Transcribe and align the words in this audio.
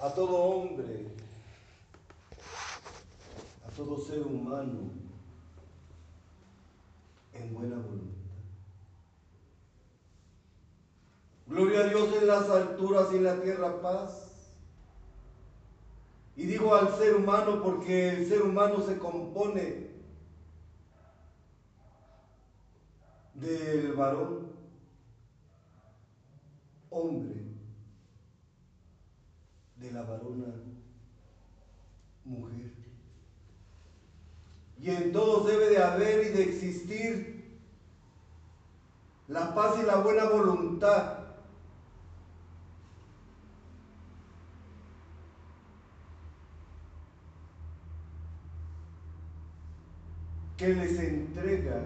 a 0.00 0.14
todo 0.14 0.36
hombre, 0.36 1.06
a 3.66 3.70
todo 3.76 3.98
ser 3.98 4.22
humano 4.22 4.90
en 7.32 7.54
buena 7.54 7.76
voluntad. 7.76 8.20
Gloria 11.46 11.80
a 11.80 11.88
Dios 11.88 12.08
en 12.20 12.26
las 12.26 12.48
alturas 12.48 13.08
y 13.12 13.16
en 13.16 13.24
la 13.24 13.40
tierra 13.42 13.80
paz. 13.82 14.28
Y 16.36 16.46
digo 16.46 16.74
al 16.74 16.96
ser 16.96 17.16
humano 17.16 17.60
porque 17.62 18.10
el 18.10 18.28
ser 18.28 18.42
humano 18.42 18.80
se 18.80 18.98
compone 18.98 19.90
del 23.34 23.92
varón, 23.94 24.52
hombre, 26.90 27.49
de 29.80 29.90
la 29.92 30.02
varona, 30.02 30.54
mujer. 32.24 32.70
Y 34.78 34.90
en 34.90 35.12
todos 35.12 35.46
debe 35.46 35.70
de 35.70 35.82
haber 35.82 36.26
y 36.26 36.28
de 36.30 36.42
existir 36.42 37.60
la 39.28 39.54
paz 39.54 39.76
y 39.82 39.86
la 39.86 39.96
buena 39.96 40.24
voluntad. 40.28 41.20
que 50.56 50.74
les 50.74 50.98
entrega 50.98 51.80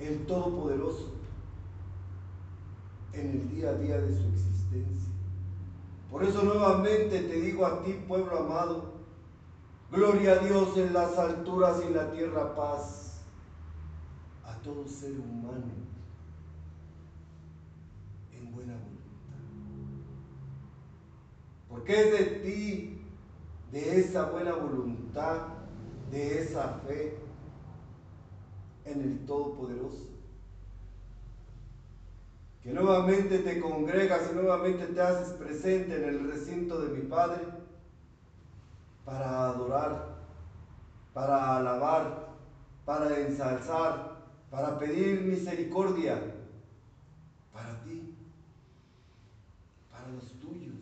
el 0.00 0.24
Todopoderoso 0.24 1.12
en 3.12 3.30
el 3.30 3.50
día 3.50 3.68
a 3.68 3.74
día 3.74 4.00
de 4.00 4.08
su 4.08 4.26
existencia. 4.28 4.61
Por 6.10 6.24
eso 6.24 6.42
nuevamente 6.42 7.20
te 7.20 7.40
digo 7.40 7.64
a 7.64 7.82
ti, 7.82 7.92
pueblo 8.06 8.38
amado, 8.38 8.92
gloria 9.90 10.32
a 10.32 10.38
Dios 10.38 10.76
en 10.76 10.92
las 10.92 11.16
alturas 11.18 11.80
y 11.82 11.86
en 11.86 11.96
la 11.96 12.10
tierra 12.12 12.54
paz 12.54 13.22
a 14.44 14.54
todo 14.58 14.86
ser 14.86 15.12
humano 15.12 15.64
en 18.32 18.52
buena 18.52 18.74
voluntad. 18.74 19.02
Porque 21.70 22.00
es 22.00 22.12
de 22.12 22.24
ti, 22.40 23.06
de 23.72 24.00
esa 24.00 24.30
buena 24.30 24.54
voluntad, 24.54 25.46
de 26.10 26.42
esa 26.42 26.80
fe 26.86 27.18
en 28.84 29.00
el 29.00 29.24
Todopoderoso 29.24 30.11
que 32.62 32.72
nuevamente 32.72 33.40
te 33.40 33.60
congregas 33.60 34.30
y 34.30 34.34
nuevamente 34.34 34.86
te 34.86 35.00
haces 35.00 35.32
presente 35.34 35.96
en 35.96 36.08
el 36.08 36.30
recinto 36.30 36.80
de 36.80 36.96
mi 36.96 37.08
Padre 37.08 37.44
para 39.04 39.48
adorar, 39.48 40.18
para 41.12 41.56
alabar, 41.56 42.28
para 42.84 43.18
ensalzar, 43.18 44.16
para 44.48 44.78
pedir 44.78 45.22
misericordia 45.22 46.22
para 47.52 47.82
ti, 47.82 48.14
para 49.90 50.08
los 50.08 50.38
tuyos, 50.38 50.78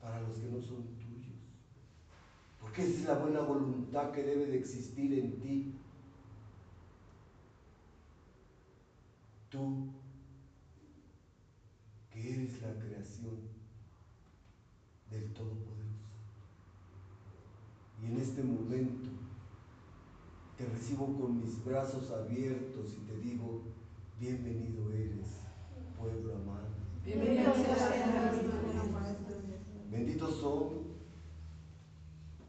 para 0.00 0.20
los 0.20 0.38
que 0.38 0.46
no 0.46 0.60
son 0.60 0.84
tuyos. 0.98 1.34
Porque 2.60 2.82
esa 2.82 3.00
es 3.00 3.04
la 3.06 3.14
buena 3.14 3.40
voluntad 3.40 4.12
que 4.12 4.22
debe 4.22 4.46
de 4.46 4.58
existir 4.58 5.18
en 5.18 5.40
ti. 5.40 5.74
Tú 9.50 9.88
eres 12.46 12.62
la 12.62 12.72
creación 12.74 13.34
del 15.10 15.32
Todopoderoso. 15.32 15.74
Y 18.00 18.06
en 18.06 18.20
este 18.20 18.42
momento 18.42 19.08
te 20.56 20.66
recibo 20.66 21.06
con 21.18 21.40
mis 21.40 21.64
brazos 21.64 22.10
abiertos 22.10 22.92
y 22.96 23.06
te 23.06 23.18
digo, 23.18 23.62
bienvenido 24.20 24.92
eres, 24.92 25.40
pueblo 25.98 26.36
amado. 26.36 26.68
Bienvenido 27.04 27.52
Benditos 29.90 30.36
son, 30.36 30.68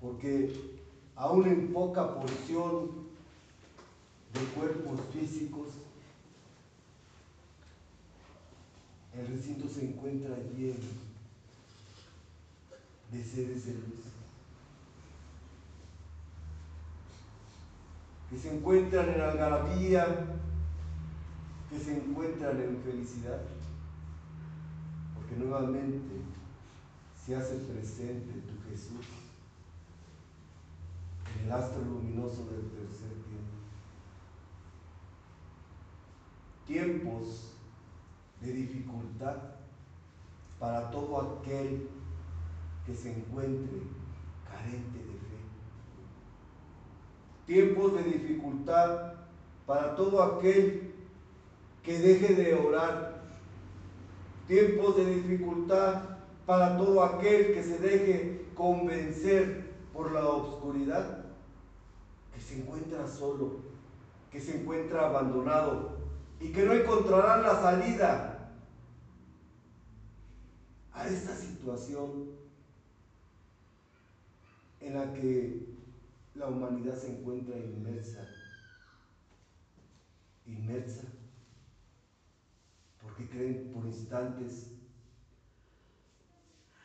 porque 0.02 0.80
aún 1.16 1.47
en 1.47 1.74
poca 1.74 2.19
porción 2.19 3.07
de 4.34 4.59
cuerpos 4.59 5.00
físicos, 5.13 5.68
el 9.20 9.28
recinto 9.28 9.68
se 9.68 9.86
encuentra 9.86 10.36
lleno 10.56 10.76
de 13.12 13.24
seres 13.24 13.66
de 13.66 13.74
luz, 13.74 14.06
que 18.30 18.38
se 18.38 18.56
encuentran 18.56 19.10
en 19.10 19.22
algarabía, 19.22 20.28
que 21.70 21.80
se 21.80 21.98
encuentran 21.98 22.62
en 22.62 22.78
felicidad, 22.84 23.42
porque 25.16 25.36
nuevamente 25.36 26.22
se 27.26 27.36
hace 27.36 27.56
presente 27.56 28.34
tu 28.42 28.70
Jesús 28.70 29.06
en 31.40 31.46
el 31.46 31.52
astro 31.52 31.82
luminoso 31.82 32.46
del 32.46 32.70
tercer 32.70 33.10
tiempo. 33.26 33.58
Tiempos 36.68 37.56
de 38.42 38.52
dificultad 38.52 39.38
para 40.59 40.90
todo 40.92 41.40
aquel 41.40 41.90
que 42.86 42.94
se 42.94 43.12
encuentre 43.12 43.81
carente 44.50 44.98
de 44.98 45.14
fe. 45.14 45.38
Tiempos 47.46 47.94
de 47.94 48.03
dificultad 48.03 49.14
para 49.66 49.96
todo 49.96 50.22
aquel 50.22 50.94
que 51.84 52.00
deje 52.00 52.36
de 52.36 52.53
orar. 52.56 53.24
Tiempos 54.48 54.96
de 54.98 55.06
dificultad 55.16 56.18
para 56.46 56.78
todo 56.78 57.04
aquel 57.04 57.54
que 57.54 57.64
se 57.64 57.78
deje 57.80 58.46
convencer 58.56 59.74
por 59.94 60.12
la 60.14 60.25
oscuridad, 60.28 61.25
que 62.34 62.40
se 62.40 62.59
encuentra 62.59 63.08
solo, 63.08 63.58
que 64.31 64.40
se 64.40 64.62
encuentra 64.62 65.08
abandonado, 65.08 65.97
y 66.40 66.52
que 66.52 66.66
no 66.66 66.74
encontrarán 66.74 67.44
la 67.44 67.62
salida 67.62 68.56
a 70.94 71.08
esta 71.08 71.36
situación 71.36 72.38
en 74.80 74.94
la 74.96 75.14
que 75.14 75.75
la 76.36 76.48
humanidad 76.48 76.96
se 76.96 77.18
encuentra 77.18 77.58
inmersa, 77.58 78.28
inmersa, 80.46 81.03
porque 83.02 83.30
creen 83.30 83.72
por 83.74 83.88
instantes 83.88 84.72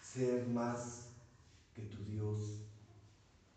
ser 0.01 0.47
más 0.49 1.11
que 1.75 1.83
tu 1.83 2.03
Dios 2.05 2.67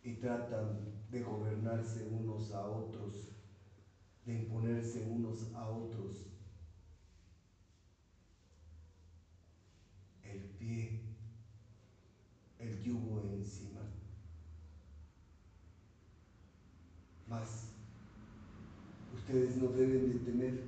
y 0.03 0.15
tratan 0.15 0.93
de 1.09 1.21
gobernarse 1.21 2.07
unos 2.11 2.51
a 2.53 2.65
otros 2.65 3.34
de 4.25 4.33
imponerse 4.33 5.07
unos 5.07 5.53
a 5.53 5.69
otros. 5.69 6.25
El 10.23 10.39
pie, 10.57 10.99
el 12.59 12.81
yugo 12.81 13.21
encima. 13.21 13.81
Mas 17.27 17.67
ustedes 19.13 19.57
no 19.57 19.69
deben 19.69 20.11
de 20.11 20.31
temer, 20.31 20.63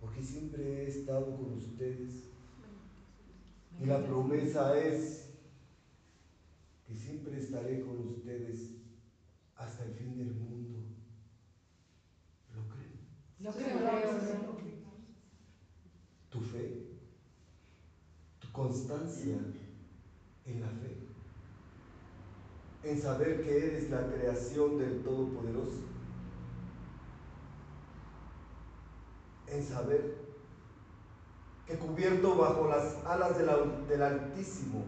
porque 0.00 0.22
siempre 0.22 0.84
he 0.84 0.88
estado 0.88 1.36
con 1.36 1.58
ustedes. 1.58 2.30
Y 3.80 3.86
la 3.86 4.04
promesa 4.04 4.78
es 4.80 5.34
que 6.86 6.94
siempre 6.94 7.38
estaré 7.38 7.80
con 7.80 7.98
ustedes 8.08 8.83
hasta 9.56 9.84
el 9.84 9.94
fin 9.94 10.16
del 10.16 10.34
mundo. 10.34 10.80
¿Lo 12.54 12.68
creen? 12.68 13.00
Lo 13.40 13.52
creo. 13.52 14.84
Tu 16.30 16.40
fe, 16.40 16.98
tu 18.40 18.50
constancia 18.50 19.36
en 20.44 20.60
la 20.60 20.68
fe, 20.68 21.06
en 22.82 23.00
saber 23.00 23.44
que 23.44 23.56
eres 23.56 23.90
la 23.90 24.08
creación 24.08 24.78
del 24.78 25.04
Todopoderoso, 25.04 25.84
en 29.46 29.62
saber 29.62 30.24
que 31.66 31.78
cubierto 31.78 32.36
bajo 32.36 32.68
las 32.68 32.96
alas 33.06 33.38
del 33.38 34.02
Altísimo, 34.02 34.84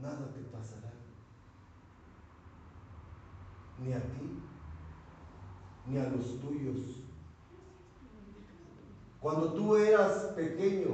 nada 0.00 0.32
te 0.32 0.40
pasará. 0.44 0.92
Ni 3.78 3.92
a 3.92 4.00
ti, 4.00 4.42
ni 5.86 5.98
a 5.98 6.08
los 6.08 6.40
tuyos. 6.40 7.04
Cuando 9.20 9.52
tú 9.52 9.76
eras 9.76 10.32
pequeño, 10.34 10.88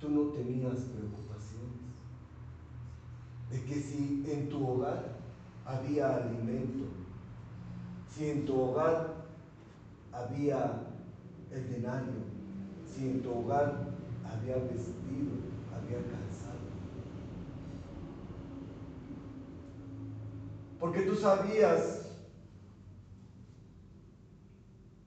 tú 0.00 0.08
no 0.08 0.30
tenías 0.32 0.80
preocupaciones 0.80 1.84
de 3.50 3.64
que 3.64 3.74
si 3.74 4.24
en 4.28 4.48
tu 4.48 4.68
hogar 4.68 5.16
había 5.64 6.16
alimento, 6.16 6.86
si 8.08 8.30
en 8.30 8.44
tu 8.44 8.60
hogar 8.60 9.14
había 10.12 10.93
el 11.54 11.70
denario, 11.70 12.20
si 12.84 13.06
en 13.06 13.22
tu 13.22 13.32
hogar 13.32 13.94
había 14.24 14.56
vestido, 14.56 15.32
había 15.72 15.98
calzado. 15.98 16.64
Porque 20.78 21.02
tú 21.02 21.14
sabías 21.14 22.08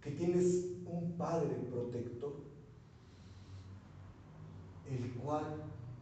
que 0.02 0.12
tienes 0.12 0.66
un 0.86 1.18
Padre 1.18 1.54
protector, 1.70 2.34
el 4.90 5.12
cual 5.16 5.46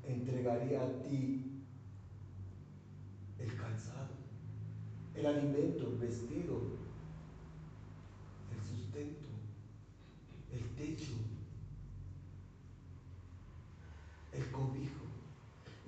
entregaría 0.03 0.83
a 0.83 1.01
ti 1.01 1.63
el 3.39 3.55
calzado, 3.57 4.13
el 5.15 5.25
alimento, 5.25 5.89
el 5.89 5.97
vestido, 5.97 6.61
el 8.51 8.61
sustento, 8.61 9.24
techo, 10.75 11.13
el 14.33 14.51
cobijo. 14.51 15.05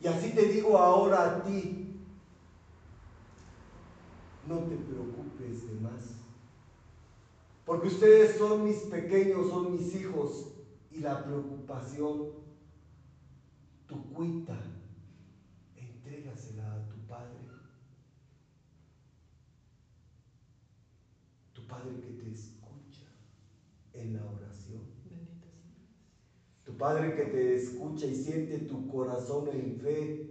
Y 0.02 0.08
así 0.08 0.32
te 0.32 0.46
digo 0.48 0.78
ahora 0.78 1.38
a 1.38 1.44
ti, 1.44 1.88
no 4.48 4.60
te 4.60 4.76
preocupes 4.78 5.68
de 5.68 5.80
más. 5.82 6.18
Porque 7.66 7.88
ustedes 7.88 8.38
son 8.38 8.64
mis 8.64 8.78
pequeños, 8.78 9.50
son 9.50 9.74
mis 9.74 9.94
hijos. 9.96 10.48
Y 10.90 11.02
la 11.02 11.24
preocupación, 11.24 12.30
tu 13.88 14.14
cuita, 14.14 14.58
entrégasela 15.76 16.74
a 16.74 16.88
tu 16.88 16.96
Padre. 17.08 17.38
Tu 21.54 21.68
Padre 21.68 22.00
que 22.00 22.14
te 22.14 22.32
escucha 22.32 23.04
en 23.94 24.14
la 24.14 24.24
Padre 26.78 27.16
que 27.16 27.26
te 27.26 27.56
escucha 27.56 28.06
y 28.06 28.16
siente 28.16 28.60
tu 28.60 28.88
corazón 28.88 29.48
en 29.48 29.80
fe 29.80 30.28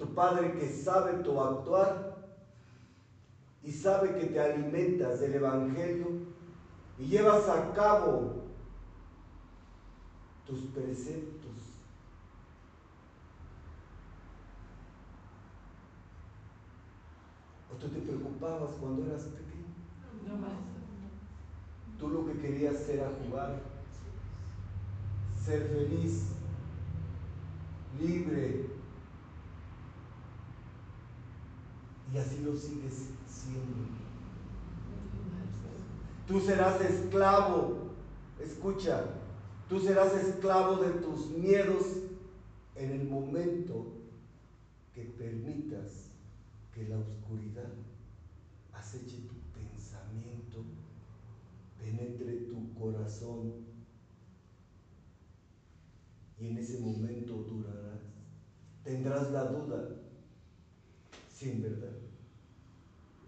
tu 0.00 0.14
Padre 0.14 0.54
que 0.54 0.66
sabe 0.66 1.22
tu 1.22 1.38
actuar 1.38 2.16
y 3.62 3.70
sabe 3.70 4.14
que 4.14 4.24
te 4.24 4.40
alimentas 4.40 5.20
del 5.20 5.34
Evangelio 5.34 6.06
y 6.98 7.06
llevas 7.06 7.46
a 7.50 7.74
cabo 7.74 8.46
tus 10.46 10.60
preceptos. 10.60 11.52
¿O 17.70 17.76
tú 17.76 17.88
te 17.88 18.00
preocupabas 18.00 18.72
cuando 18.80 19.04
eras 19.04 19.24
pequeño? 19.24 19.66
No 20.26 20.38
más. 20.38 20.69
Tú 22.00 22.08
lo 22.08 22.26
que 22.26 22.40
querías 22.40 22.88
era 22.88 23.12
jugar, 23.22 23.60
ser 25.44 25.68
feliz, 25.68 26.28
libre, 28.00 28.70
Y 32.12 32.18
así 32.18 32.40
lo 32.44 32.56
sigues 32.56 33.10
siendo. 33.26 34.00
Tú 36.26 36.40
serás 36.40 36.80
esclavo, 36.80 37.90
escucha, 38.40 39.04
tú 39.68 39.80
serás 39.80 40.14
esclavo 40.14 40.76
de 40.76 40.90
tus 41.00 41.28
miedos 41.30 41.84
en 42.74 42.92
el 42.92 43.08
momento 43.08 43.86
que 44.94 45.02
permitas 45.02 46.10
que 46.72 46.88
la 46.88 46.98
oscuridad 46.98 47.72
aceche 48.72 49.18
tu 49.28 49.34
pensamiento, 49.52 50.64
penetre 51.80 52.46
tu 52.46 52.74
corazón 52.74 53.70
y 56.38 56.48
en 56.48 56.58
ese 56.58 56.80
momento 56.80 57.34
durarás. 57.34 58.00
Tendrás 58.82 59.30
la 59.30 59.44
duda 59.44 59.88
si 61.28 61.50
en 61.50 61.62
verdad 61.62 61.96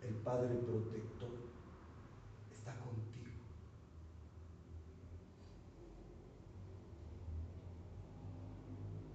el 0.02 0.14
Padre 0.16 0.54
protector 0.56 1.31
está 2.50 2.75
contigo. 2.78 3.31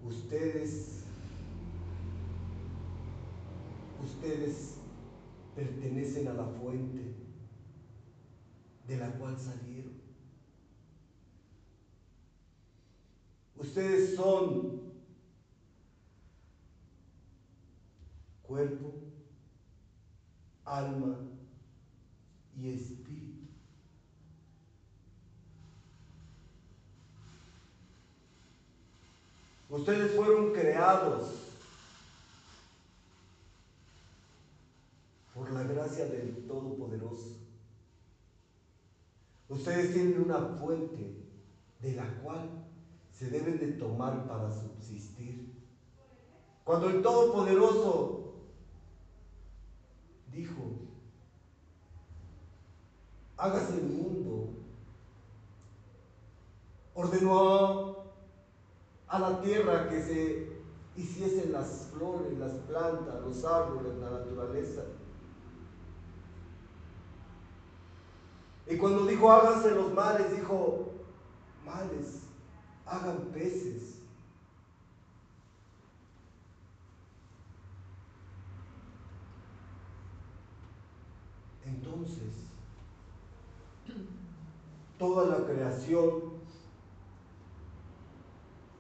Ustedes, 0.04 1.04
ustedes 4.04 4.76
pertenecen 5.56 6.28
a 6.28 6.34
la 6.34 6.46
fuente 6.46 7.27
de 8.88 8.98
la 8.98 9.10
cual 9.12 9.38
salieron. 9.38 9.94
Ustedes 13.58 14.16
son 14.16 14.82
cuerpo, 18.44 18.94
alma 20.64 21.18
y 22.56 22.70
espíritu. 22.70 23.48
Ustedes 29.70 30.16
fueron 30.16 30.54
creados 30.54 31.34
por 35.36 35.52
la 35.52 35.64
gracia 35.64 36.06
del 36.06 36.48
Todopoderoso. 36.48 37.47
Ustedes 39.50 39.94
tienen 39.94 40.24
una 40.24 40.40
fuente 40.60 41.24
de 41.80 41.94
la 41.94 42.22
cual 42.22 42.66
se 43.12 43.30
deben 43.30 43.60
de 43.60 43.74
tomar 43.74 44.28
para 44.28 44.52
subsistir. 44.52 45.54
Cuando 46.64 46.90
el 46.90 47.02
Todopoderoso 47.02 48.34
dijo, 50.32 50.64
hágase 53.38 53.76
el 53.76 53.84
mundo. 53.84 54.50
Ordenó 56.94 57.98
a 59.08 59.20
la 59.20 59.42
tierra 59.42 59.88
que 59.88 60.02
se 60.02 60.58
hiciesen 60.98 61.54
las 61.54 61.90
flores, 61.94 62.38
las 62.38 62.52
plantas, 62.68 63.22
los 63.22 63.46
árboles, 63.46 63.98
la 64.00 64.10
naturaleza. 64.10 64.82
Y 68.70 68.78
cuando 68.78 69.06
dijo 69.06 69.32
háganse 69.32 69.72
los 69.72 69.94
males, 69.94 70.36
dijo, 70.36 70.92
males, 71.66 72.24
hagan 72.86 73.18
peces. 73.34 74.00
Entonces, 81.66 82.48
toda 84.98 85.38
la 85.38 85.46
creación 85.46 86.38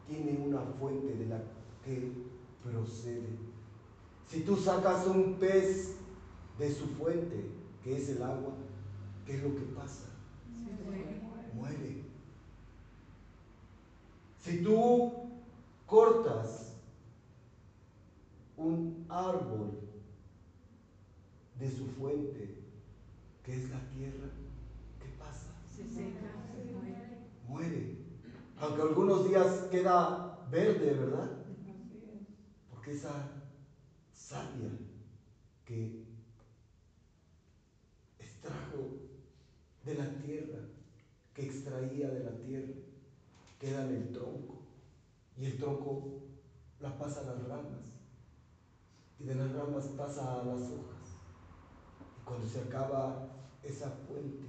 tiene 0.07 0.37
una 0.45 0.61
fuente 0.79 1.15
de 1.15 1.27
la 1.27 1.41
que 1.83 2.11
procede. 2.63 3.37
Si 4.27 4.41
tú 4.41 4.57
sacas 4.57 5.07
un 5.07 5.35
pez 5.35 5.95
de 6.59 6.73
su 6.73 6.87
fuente, 6.87 7.49
que 7.83 7.95
es 7.95 8.09
el 8.09 8.23
agua, 8.23 8.53
¿qué 9.27 9.35
es 9.35 9.43
lo 9.43 9.53
que 9.55 9.65
pasa? 9.75 10.05
Muere. 11.53 12.03
Si 14.39 14.63
tú 14.63 15.11
cortas 15.85 16.77
un 18.55 19.05
árbol 19.09 19.79
de 21.59 21.69
su 21.69 21.87
fuente, 21.87 22.63
que 23.43 23.53
es 23.53 23.69
la 23.69 23.81
tierra, 23.89 24.29
¿qué 24.99 25.09
pasa? 25.19 25.47
Se 25.75 25.83
seca, 25.83 26.31
se 26.55 26.71
muere. 26.71 27.27
Muere. 27.47 27.97
Aunque 28.59 28.81
algunos 28.81 29.27
días 29.27 29.67
queda 29.69 30.47
verde, 30.49 30.93
¿verdad? 30.93 31.29
Porque 32.71 32.91
esa 32.91 33.29
savia 34.13 34.69
que 35.65 36.05
extrajo 38.19 38.96
de 39.87 39.95
la 39.95 40.09
tierra, 40.19 40.59
que 41.33 41.45
extraía 41.45 42.09
de 42.09 42.23
la 42.25 42.37
tierra, 42.37 42.73
queda 43.57 43.85
en 43.85 43.95
el 43.95 44.11
tronco 44.11 44.61
Y 45.37 45.45
el 45.45 45.57
tronco 45.57 46.21
la 46.79 46.97
pasa 46.97 47.21
a 47.21 47.23
las 47.23 47.47
ramas. 47.47 47.93
Y 49.19 49.23
de 49.23 49.35
las 49.35 49.51
ramas 49.53 49.85
pasa 49.97 50.41
a 50.41 50.43
las 50.43 50.61
hojas. 50.61 51.15
Y 52.19 52.25
cuando 52.25 52.47
se 52.47 52.59
acaba 52.59 53.29
esa 53.63 53.89
fuente, 53.89 54.45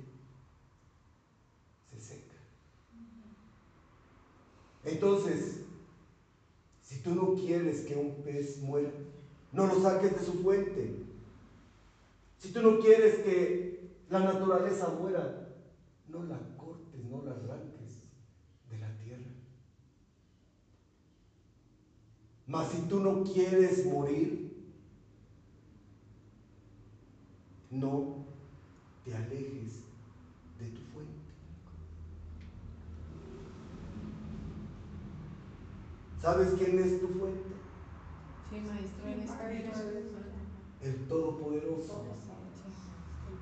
se 1.91 2.01
seca. 2.01 2.37
Entonces, 4.85 5.63
si 6.83 7.01
tú 7.01 7.15
no 7.15 7.35
quieres 7.35 7.83
que 7.83 7.97
un 7.97 8.23
pez 8.23 8.61
muera, 8.61 8.93
no 9.53 9.67
lo 9.67 9.81
saques 9.81 10.19
de 10.19 10.27
su 10.27 10.43
fuente. 10.43 11.05
Si 12.39 12.53
tú 12.53 12.61
no 12.63 12.79
quieres 12.79 13.19
que 13.19 13.78
la 14.11 14.21
naturaleza 14.21 14.89
muera, 14.89 15.49
no 16.09 16.23
la 16.23 16.39
cortes, 16.57 17.05
no 17.05 17.23
la 17.23 17.33
arranques 17.33 18.03
de 18.71 18.79
la 18.79 18.97
tierra. 18.99 19.31
Mas 22.47 22.69
si 22.69 22.79
tú 22.89 23.01
no 23.01 23.23
quieres 23.25 23.85
morir, 23.85 24.49
no 27.71 28.25
te 29.05 29.15
alejes 29.15 29.83
de 30.59 30.71
tu 30.71 30.81
fuente. 30.93 31.13
¿Sabes 36.21 36.55
quién 36.59 36.79
es 36.79 37.01
tu 37.01 37.09
fuente? 37.09 37.49
Sí, 38.51 38.61
maestro, 38.61 39.09
Espíritu 39.09 39.79
El 40.81 41.07
Todopoderoso, 41.07 42.05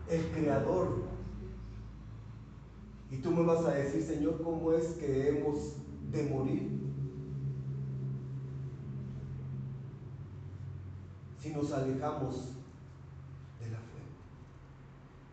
el 0.09 0.31
Creador. 0.31 1.05
Y 3.11 3.19
tú 3.19 3.31
me 3.31 3.45
vas 3.45 3.65
a 3.65 3.73
decir, 3.73 4.03
Señor, 4.03 4.43
¿cómo 4.43 4.73
es 4.73 4.87
que 4.95 5.29
hemos 5.29 5.75
de 6.11 6.23
morir? 6.25 6.71
Si 11.41 11.51
nos 11.51 11.73
alejamos 11.73 12.37
de 13.61 13.71
la 13.71 13.79
fuente. 13.79 14.11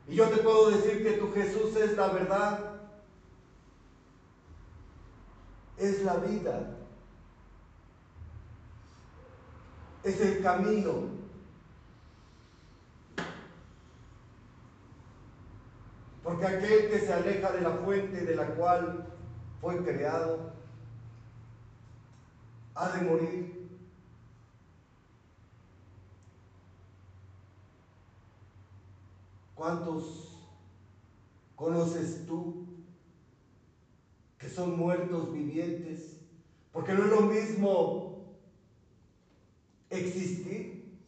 Y 0.07 0.15
yo 0.15 0.29
te 0.29 0.37
puedo 0.37 0.69
decir 0.69 1.03
que 1.03 1.13
tu 1.13 1.31
Jesús 1.31 1.75
es 1.75 1.97
la 1.97 2.07
verdad, 2.09 2.81
es 5.77 6.03
la 6.03 6.17
vida, 6.17 6.77
es 10.03 10.21
el 10.21 10.43
camino. 10.43 11.22
Porque 16.23 16.45
aquel 16.45 16.89
que 16.89 16.99
se 16.99 17.11
aleja 17.11 17.51
de 17.51 17.61
la 17.61 17.71
fuente 17.71 18.25
de 18.25 18.35
la 18.35 18.47
cual 18.55 19.05
fue 19.59 19.83
creado, 19.83 20.53
ha 22.75 22.89
de 22.89 23.01
morir. 23.01 23.53
¿Cuántos 29.53 30.37
conoces 31.55 32.25
tú 32.25 32.67
que 34.37 34.49
son 34.49 34.77
muertos 34.77 35.31
vivientes? 35.33 36.17
Porque 36.71 36.93
no 36.93 37.03
es 37.03 37.09
lo 37.09 37.21
mismo 37.21 38.25
existir 39.89 40.99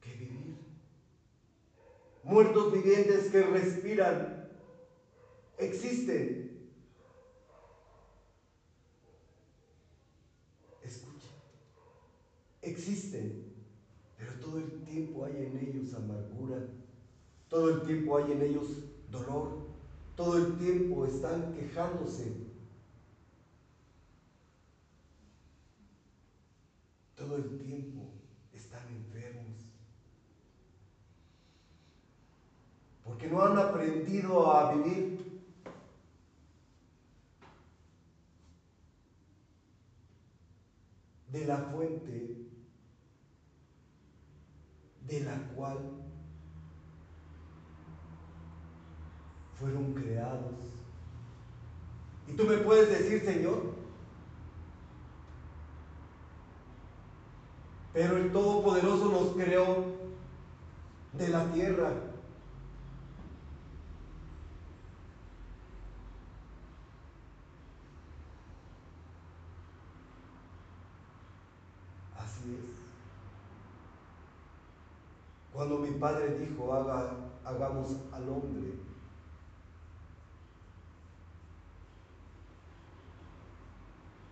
que 0.00 0.14
vivir. 0.14 0.56
Muertos 2.30 2.72
vivientes 2.72 3.28
que 3.30 3.42
respiran, 3.42 4.48
existen. 5.58 6.70
Escucha, 10.82 11.28
existen, 12.62 13.52
pero 14.16 14.32
todo 14.34 14.58
el 14.58 14.84
tiempo 14.84 15.24
hay 15.24 15.44
en 15.44 15.58
ellos 15.58 15.92
amargura, 15.94 16.58
todo 17.48 17.70
el 17.70 17.82
tiempo 17.82 18.16
hay 18.16 18.32
en 18.32 18.42
ellos 18.42 18.68
dolor, 19.10 19.58
todo 20.14 20.38
el 20.38 20.56
tiempo 20.56 21.04
están 21.06 21.52
quejándose 21.52 22.50
todo 27.20 27.36
el 27.36 27.58
tiempo 27.58 28.08
están 28.54 28.80
enfermos. 28.88 28.99
Porque 33.20 33.34
no 33.34 33.42
han 33.42 33.58
aprendido 33.58 34.50
a 34.50 34.74
vivir. 34.74 35.20
de 41.28 41.44
la 41.44 41.58
fuente 41.58 42.48
de 45.06 45.20
la 45.20 45.36
cual 45.54 45.78
fueron 49.56 49.94
creados. 49.94 50.56
Y 52.26 52.32
tú 52.32 52.42
me 52.46 52.56
puedes 52.56 52.88
decir, 52.88 53.20
Señor, 53.20 53.80
Pero 57.92 58.16
el 58.16 58.32
Todopoderoso 58.32 59.10
nos 59.10 59.34
creó 59.34 59.84
de 61.12 61.28
la 61.28 61.52
tierra. 61.52 61.92
Así 72.16 72.54
es. 72.54 72.80
Cuando 75.52 75.78
mi 75.78 75.89
padre 76.00 76.38
dijo, 76.38 76.72
Haga, 76.72 77.14
hagamos 77.44 77.96
al 78.12 78.28
hombre, 78.28 78.72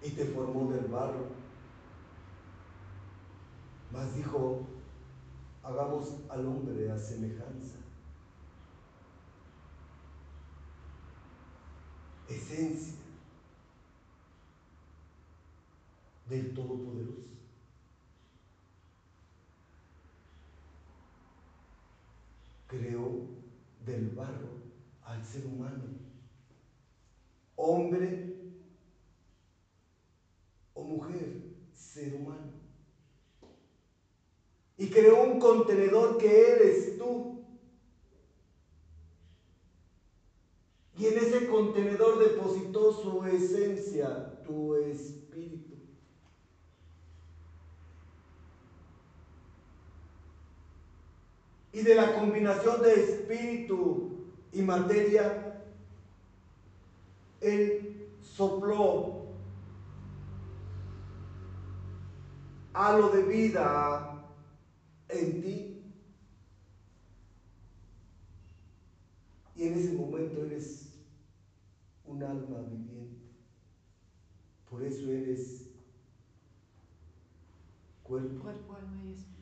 y 0.03 0.11
te 0.11 0.25
formó 0.27 0.73
del 0.73 0.87
barro, 0.87 1.27
mas 3.93 4.15
dijo, 4.15 4.67
hagamos 5.63 6.17
al 6.29 6.47
hombre 6.47 6.91
a 6.91 6.99
semejanza. 6.99 7.79
Esencia 12.29 12.95
del 16.29 16.55
Todopoderoso. 16.55 17.38
Creó 22.69 23.27
del 23.85 24.15
barro 24.15 24.55
al 25.03 25.25
ser 25.25 25.45
humano, 25.45 25.85
hombre 27.57 28.45
o 30.75 30.85
mujer, 30.85 31.33
ser 31.75 32.15
humano 32.15 32.59
y 34.79 34.89
creó 34.89 35.17
un 35.17 35.41
contenedor 35.41 36.17
que 36.19 36.53
eres 36.53 36.97
tú. 36.97 37.37
Y 40.97 41.07
en 41.07 41.19
ese 41.19 41.47
contenedor 41.49 42.19
depositó 42.19 42.93
su 42.93 43.25
esencia, 43.25 44.41
tu 44.45 44.77
espíritu. 44.77 45.28
Y 51.79 51.83
de 51.83 51.95
la 51.95 52.13
combinación 52.13 52.83
de 52.83 52.93
espíritu 52.93 54.25
y 54.53 54.63
materia, 54.63 55.63
Él 57.41 58.11
sopló 58.21 59.29
halo 62.73 63.11
de 63.11 63.23
vida 63.23 64.25
en 65.09 65.41
ti. 65.41 65.95
Y 69.55 69.69
en 69.69 69.75
ese 69.75 69.93
momento 69.93 70.45
eres 70.47 70.93
un 72.05 72.25
alma 72.25 72.59
viviente. 72.63 73.23
Por 74.69 74.83
eso 74.83 75.13
eres 75.13 75.71
cuerpo, 78.03 78.43
cuerpo 78.43 78.75
alma 78.75 79.01
y 79.05 79.13
espíritu. 79.13 79.38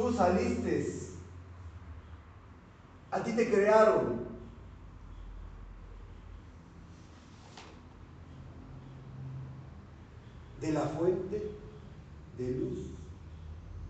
Tú 0.00 0.10
saliste. 0.14 0.86
A 3.10 3.22
ti 3.22 3.32
te 3.32 3.50
crearon. 3.50 4.30
De 10.58 10.72
la 10.72 10.86
fuente 10.86 11.50
de 12.38 12.50
luz 12.52 12.78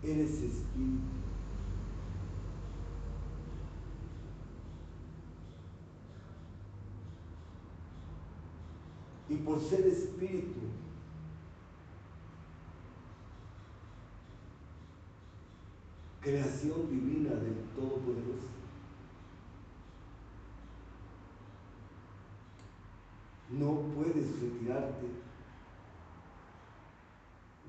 eres 0.03 0.31
espíritu. 0.31 1.11
Y 9.29 9.35
por 9.37 9.61
ser 9.61 9.87
espíritu, 9.87 10.59
creación 16.21 16.87
divina 16.87 17.31
del 17.31 17.55
Todopoderoso. 17.75 18.47
No 23.49 23.75
puedes 23.93 24.39
retirarte 24.39 25.05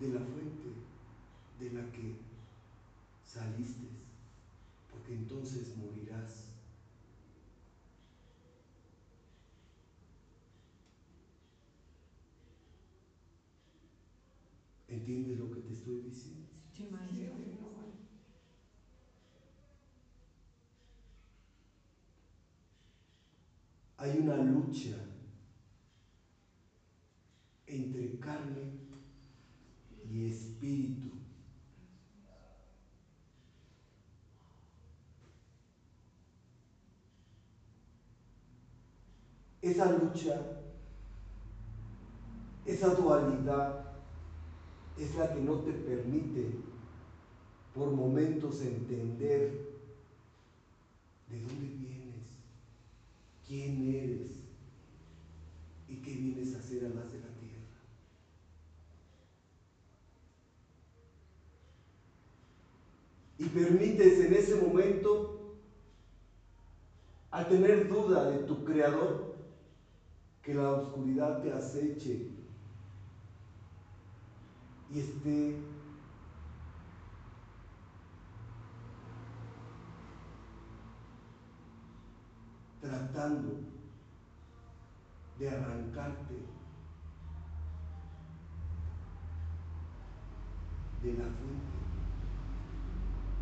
de 0.00 0.09
la 0.09 0.21
fuente 0.21 0.68
de 1.59 1.71
la 1.71 1.82
que 1.92 2.12
saliste, 3.25 3.87
porque 4.90 5.12
entonces 5.12 5.75
morirás. 5.75 6.47
¿Entiendes 14.88 15.37
lo 15.38 15.50
que 15.50 15.61
te 15.61 15.73
estoy 15.73 15.97
diciendo? 15.99 16.47
Sí, 16.76 16.85
maestro. 16.85 17.32
Hay 24.02 24.18
una 24.18 24.35
lucha 24.35 24.97
entre 27.68 28.18
carne 28.18 28.73
y 30.11 30.26
espíritu. 30.26 31.11
Esa 39.61 39.92
lucha, 39.92 40.42
esa 42.66 42.94
dualidad 42.94 43.85
es 44.99 45.14
la 45.14 45.32
que 45.32 45.42
no 45.42 45.61
te 45.61 45.75
permite 45.75 46.56
por 47.73 47.92
momentos 47.92 48.62
entender 48.62 49.78
de 51.28 51.40
dónde 51.40 51.66
vienes, 51.68 52.02
quién 53.52 53.94
eres 53.94 54.30
y 55.87 55.97
qué 55.97 56.12
vienes 56.12 56.54
a 56.54 56.59
hacer 56.59 56.87
a 56.87 56.88
las 56.88 57.12
de 57.12 57.18
la 57.18 57.28
tierra. 57.35 57.83
Y 63.37 63.44
permites 63.44 64.20
en 64.20 64.33
ese 64.33 64.56
momento, 64.56 65.59
al 67.30 67.49
de 68.24 68.38
tu 68.40 68.64
creador, 68.64 69.36
que 70.42 70.54
la 70.54 70.70
oscuridad 70.70 71.40
te 71.42 71.52
aceche 71.52 72.30
y 74.90 74.98
esté 74.98 75.56
tratando 82.80 83.60
de 85.38 85.48
arrancarte 85.48 86.34
de 91.02 91.12
la 91.14 91.24
fuente 91.24 91.82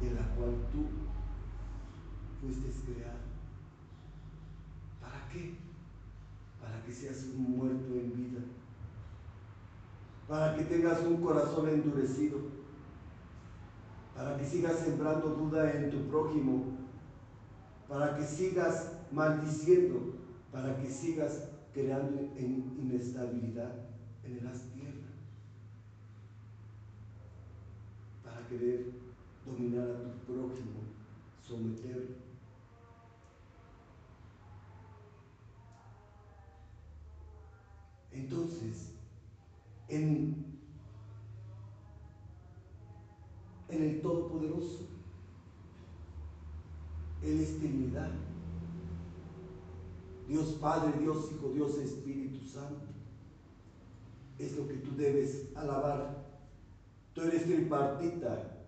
de 0.00 0.14
la 0.14 0.34
cual 0.34 0.54
tú 0.72 0.86
fuiste 2.40 2.92
creado. 2.92 3.29
¿Para 5.30 5.42
qué? 5.42 5.52
Para 6.60 6.82
que 6.82 6.92
seas 6.92 7.24
un 7.34 7.56
muerto 7.56 7.92
en 7.92 8.12
vida. 8.12 8.40
Para 10.26 10.56
que 10.56 10.64
tengas 10.64 11.02
un 11.02 11.22
corazón 11.22 11.68
endurecido, 11.68 12.38
para 14.14 14.36
que 14.36 14.44
sigas 14.44 14.80
sembrando 14.80 15.28
duda 15.28 15.72
en 15.72 15.90
tu 15.90 16.08
prójimo, 16.08 16.64
para 17.88 18.16
que 18.16 18.24
sigas 18.24 18.92
maldiciendo, 19.12 20.14
para 20.52 20.76
que 20.76 20.88
sigas 20.88 21.48
creando 21.72 22.32
inestabilidad 22.36 23.72
en 24.24 24.32
el 24.32 24.38
tierra, 24.38 25.10
para 28.24 28.46
querer 28.48 28.92
dominar 29.46 29.90
a 29.90 30.02
tu 30.02 30.32
prójimo, 30.32 30.80
someterlo. 31.40 32.29
Entonces, 38.12 38.92
en, 39.88 40.50
el 43.68 44.00
Todopoderoso. 44.00 44.88
Él 47.22 47.40
es 47.40 47.58
Trinidad. 47.58 48.10
Dios 50.26 50.58
Padre, 50.60 50.98
Dios 51.00 51.30
Hijo, 51.32 51.52
Dios 51.52 51.76
Espíritu 51.78 52.44
Santo. 52.46 52.86
Es 54.38 54.56
lo 54.56 54.66
que 54.66 54.74
tú 54.74 54.96
debes 54.96 55.54
alabar. 55.54 56.24
Tú 57.12 57.22
eres 57.22 57.44
tripartita, 57.44 58.64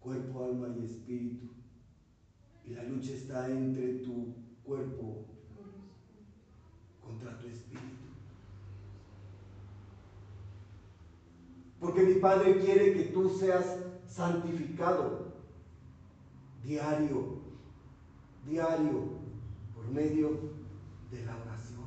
cuerpo, 0.00 0.44
alma 0.44 0.68
y 0.76 0.84
espíritu. 0.84 1.48
Y 2.64 2.70
la 2.70 2.82
lucha 2.84 3.12
está 3.12 3.48
entre 3.50 3.98
tu 4.00 4.34
cuerpo 4.64 5.35
contra 7.16 7.38
tu 7.38 7.46
espíritu. 7.48 7.86
Porque 11.80 12.02
mi 12.02 12.14
Padre 12.14 12.58
quiere 12.60 12.94
que 12.94 13.04
tú 13.12 13.30
seas 13.30 13.78
santificado 14.06 15.26
diario, 16.62 17.38
diario, 18.46 19.16
por 19.74 19.86
medio 19.88 20.30
de 21.10 21.24
la 21.24 21.36
oración. 21.36 21.86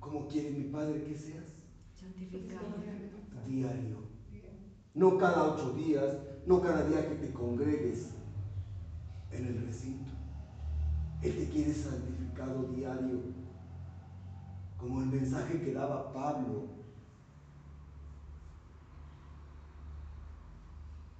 ¿Cómo 0.00 0.28
quiere 0.28 0.50
mi 0.50 0.64
Padre 0.64 1.04
que 1.04 1.16
seas? 1.16 1.54
Santificado. 1.94 2.66
Diario. 3.46 4.02
No 4.94 5.16
cada 5.16 5.54
ocho 5.54 5.72
días, 5.72 6.18
no 6.46 6.60
cada 6.60 6.86
día 6.86 7.08
que 7.08 7.14
te 7.14 7.32
congregues 7.32 8.10
en 9.30 9.46
el 9.46 9.66
recinto. 9.66 10.12
Él 11.22 11.36
te 11.36 11.48
quiere 11.48 11.72
diario. 12.74 13.20
Como 14.78 15.00
el 15.00 15.06
mensaje 15.06 15.60
que 15.60 15.72
daba 15.72 16.12
Pablo 16.12 16.82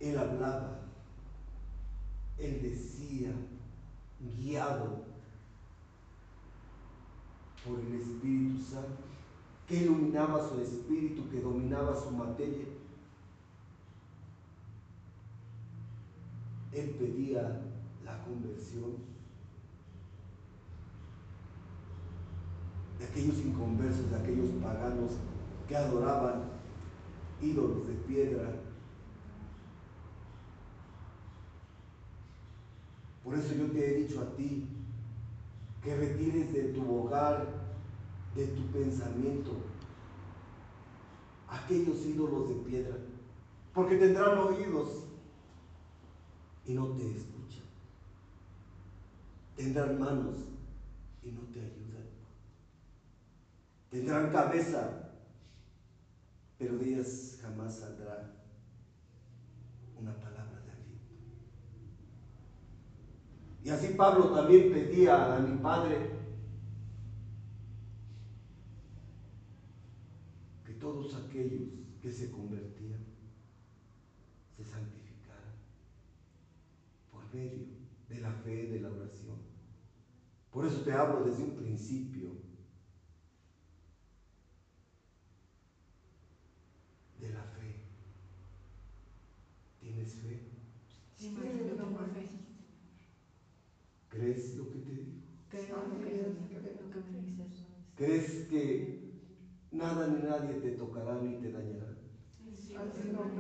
Él 0.03 0.19
hablaba, 0.19 0.81
Él 2.37 2.61
decía, 2.61 3.33
guiado 4.37 5.05
por 7.65 7.79
el 7.79 7.95
Espíritu 7.95 8.61
Santo, 8.61 9.05
que 9.69 9.85
iluminaba 9.85 10.49
su 10.49 10.61
espíritu, 10.61 11.31
que 11.31 11.41
dominaba 11.41 11.95
su 11.95 12.11
materia. 12.11 12.67
Él 16.73 16.91
pedía 16.99 17.63
la 18.05 18.25
conversión 18.25 19.12
de 23.03 23.09
aquellos 23.09 23.39
inconversos, 23.41 24.11
de 24.11 24.17
aquellos 24.17 24.51
paganos 24.63 25.13
que 25.67 25.77
adoraban 25.77 26.45
ídolos 27.41 27.87
de 27.89 27.95
piedra, 28.07 28.63
Por 33.25 33.37
eso 33.37 33.55
yo 33.55 33.71
te 33.71 33.79
he 33.79 34.03
dicho 34.03 34.21
a 34.21 34.37
ti 34.37 34.67
que 35.83 35.97
retires 35.97 36.53
de 36.53 36.65
tu 36.73 36.93
hogar, 36.93 37.47
de 38.35 38.47
tu 38.49 38.63
pensamiento, 38.73 39.53
aquellos 41.49 42.05
ídolos 42.05 42.49
de 42.49 42.55
piedra, 42.57 42.97
porque 43.73 43.97
tendrán 43.97 44.39
oídos 44.39 45.05
y 46.67 46.75
no 46.75 46.89
te 46.89 47.05
escuchan. 47.17 47.63
Tendrán 49.57 49.99
manos 49.99 50.37
y 51.23 51.31
no 51.31 51.41
te 51.53 51.61
ayudan. 51.61 51.82
Tendrán 53.93 54.33
cabeza, 54.33 55.13
pero 56.59 56.79
de 56.79 56.95
ellas 56.95 57.39
jamás 57.43 57.79
saldrá 57.79 58.33
una 60.01 60.19
palabra. 60.19 60.43
Y 63.63 63.69
así 63.69 63.95
Pablo 63.95 64.33
también 64.33 64.73
pedía 64.73 65.37
a 65.37 65.39
mi 65.39 65.57
Padre 65.59 66.11
que 70.67 70.73
todos 70.73 71.15
aquellos 71.15 71.69
que 72.01 72.11
se 72.11 72.33
convertían 72.33 73.05
se 74.57 74.65
santificaran 74.65 75.55
por 77.13 77.33
medio 77.33 77.67
de 78.09 78.21
la 78.21 78.33
fe, 78.33 78.69
de 78.69 78.81
la 78.81 78.91
oración. 78.91 79.37
Por 80.51 80.67
eso 80.67 80.81
te 80.83 80.93
hablo 80.93 81.25
desde 81.25 81.45
un 81.45 81.57
principio. 81.57 82.31
De 87.21 87.33
la 87.33 87.45
fe. 87.45 87.83
¿Tienes 90.03 90.15
fe? 90.15 90.41
Sí. 91.17 91.37
¿Crees 94.09 94.57
lo 94.57 94.69
que 94.69 94.79
te 94.79 94.91
digo? 94.91 95.13
Creo 95.49 95.77
lo 95.77 95.99
que, 96.05 96.37
lo 96.83 96.91
que 96.91 97.01
me 97.13 97.21
dices. 97.21 97.63
¿Crees 97.95 98.49
que 98.49 99.13
nada 99.71 100.09
ni 100.09 100.23
nadie 100.23 100.55
te 100.55 100.73
tocará 100.73 101.21
ni 101.21 101.37
te 101.37 101.53
dañará? 101.53 101.87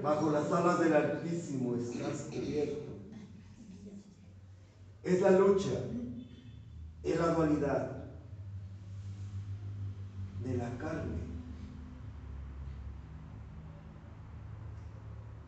Bajo 0.02 0.30
las 0.30 0.52
alas 0.52 0.80
del 0.80 0.94
Altísimo 0.94 1.74
estás 1.74 2.28
cubierto. 2.30 2.92
Es 5.02 5.20
la 5.20 5.32
lucha, 5.32 5.84
es 7.02 7.18
la 7.18 7.34
dualidad 7.34 8.04
de 10.44 10.56
la 10.56 10.78
carne, 10.78 11.22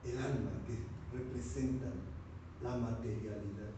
el 0.05 0.19
alma 0.19 0.51
que 0.67 0.94
representa 1.15 1.87
la 2.63 2.77
materialidad, 2.77 3.71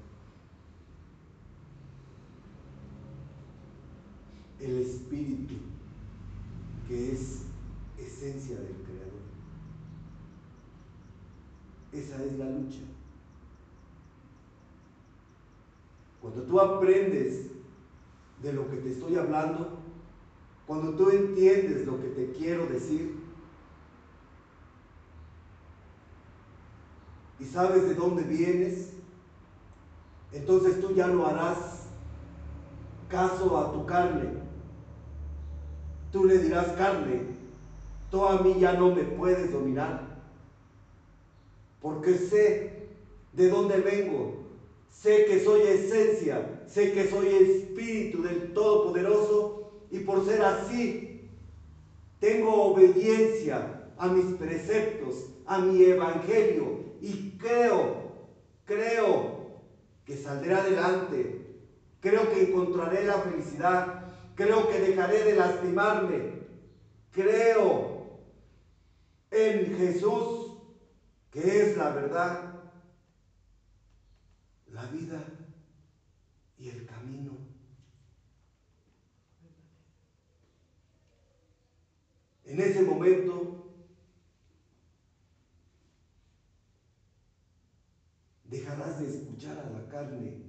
el 4.60 4.78
espíritu 4.78 5.54
que 6.88 7.12
es 7.12 7.42
esencia 7.98 8.56
del 8.56 8.76
Creador. 8.76 9.26
Esa 11.92 12.24
es 12.24 12.38
la 12.38 12.50
lucha. 12.50 12.80
Cuando 16.20 16.42
tú 16.42 16.60
aprendes 16.60 17.50
de 18.42 18.52
lo 18.52 18.68
que 18.70 18.76
te 18.76 18.92
estoy 18.92 19.16
hablando, 19.16 19.78
cuando 20.66 20.94
tú 20.94 21.10
entiendes 21.10 21.86
lo 21.86 22.00
que 22.00 22.08
te 22.08 22.32
quiero 22.32 22.66
decir 22.66 23.25
y 27.38 27.44
sabes 27.44 27.88
de 27.88 27.94
dónde 27.94 28.22
vienes, 28.22 28.90
entonces 30.32 30.80
tú 30.80 30.94
ya 30.94 31.06
no 31.06 31.26
harás 31.26 31.86
caso 33.08 33.56
a 33.58 33.72
tu 33.72 33.86
carne. 33.86 34.46
Tú 36.12 36.24
le 36.24 36.38
dirás 36.38 36.68
carne, 36.72 37.22
tú 38.10 38.24
a 38.24 38.40
mí 38.40 38.56
ya 38.58 38.72
no 38.74 38.94
me 38.94 39.02
puedes 39.02 39.52
dominar, 39.52 40.20
porque 41.82 42.16
sé 42.16 42.88
de 43.32 43.48
dónde 43.50 43.80
vengo, 43.80 44.34
sé 44.90 45.26
que 45.26 45.44
soy 45.44 45.62
esencia, 45.62 46.62
sé 46.66 46.92
que 46.92 47.08
soy 47.08 47.28
espíritu 47.28 48.22
del 48.22 48.54
Todopoderoso 48.54 49.72
y 49.90 50.00
por 50.00 50.24
ser 50.24 50.42
así, 50.42 51.28
tengo 52.18 52.72
obediencia 52.72 53.90
a 53.98 54.08
mis 54.08 54.36
preceptos, 54.36 55.26
a 55.44 55.58
mi 55.58 55.82
evangelio 55.82 56.85
y 57.00 57.36
creo, 57.38 58.30
creo 58.64 59.62
que 60.04 60.16
saldré 60.16 60.54
adelante, 60.54 61.46
creo 62.00 62.30
que 62.30 62.48
encontraré 62.48 63.04
la 63.04 63.20
felicidad, 63.20 64.04
creo 64.34 64.68
que 64.68 64.78
dejaré 64.78 65.24
de 65.24 65.36
lastimarme, 65.36 66.32
creo 67.10 68.20
en 69.30 69.76
Jesús, 69.76 70.58
que 71.30 71.62
es 71.62 71.76
la 71.76 71.90
verdad, 71.90 72.54
la 74.68 74.86
vida 74.86 75.24
y 76.58 76.68
el 76.68 76.86
camino. 76.86 77.32
En 82.44 82.60
ese 82.60 82.82
momento 82.82 83.55
dejarás 88.66 88.98
de 88.98 89.06
escuchar 89.06 89.58
a 89.58 89.70
la 89.70 89.88
carne. 89.88 90.42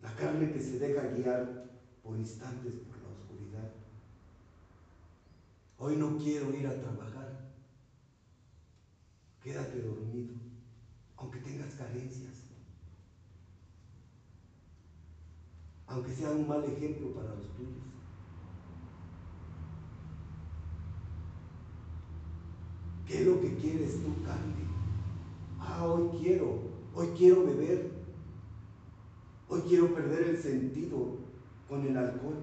La 0.00 0.14
carne 0.14 0.52
que 0.52 0.60
se 0.62 0.78
deja 0.78 1.02
guiar 1.08 1.68
por 2.02 2.16
instantes 2.16 2.74
por 2.74 2.96
la 3.02 3.08
oscuridad. 3.08 3.70
Hoy 5.76 5.96
no 5.96 6.16
quiero 6.16 6.54
ir 6.54 6.66
a 6.66 6.80
trabajar. 6.80 7.52
Quédate 9.42 9.82
dormido, 9.82 10.36
aunque 11.16 11.40
tengas 11.40 11.74
carencias. 11.74 12.44
Aunque 15.86 16.14
sea 16.14 16.30
un 16.30 16.48
mal 16.48 16.64
ejemplo 16.64 17.14
para 17.14 17.34
los 17.34 17.54
tuyos. 17.56 17.93
¿Qué 23.06 23.20
es 23.20 23.26
lo 23.26 23.40
que 23.40 23.54
quieres 23.56 24.02
tú, 24.02 24.24
carne? 24.24 24.64
Ah, 25.60 25.86
hoy 25.86 26.18
quiero, 26.18 26.58
hoy 26.94 27.08
quiero 27.16 27.44
beber. 27.44 27.90
Hoy 29.48 29.60
quiero 29.68 29.94
perder 29.94 30.28
el 30.28 30.38
sentido 30.38 31.16
con 31.68 31.86
el 31.86 31.96
alcohol. 31.96 32.42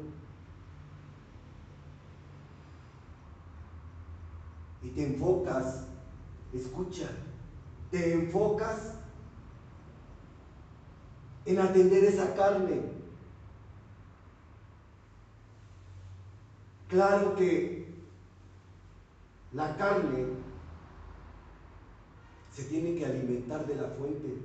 Y 4.83 4.89
te 4.89 5.05
enfocas, 5.05 5.85
escucha, 6.53 7.09
te 7.89 8.13
enfocas 8.13 8.93
en 11.45 11.59
atender 11.59 12.03
esa 12.03 12.35
carne. 12.35 12.81
Claro 16.87 17.35
que 17.35 17.93
la 19.53 19.75
carne 19.75 20.25
se 22.61 22.69
tiene 22.69 22.95
que 22.95 23.05
alimentar 23.05 23.65
de 23.65 23.75
la 23.75 23.87
fuente, 23.89 24.37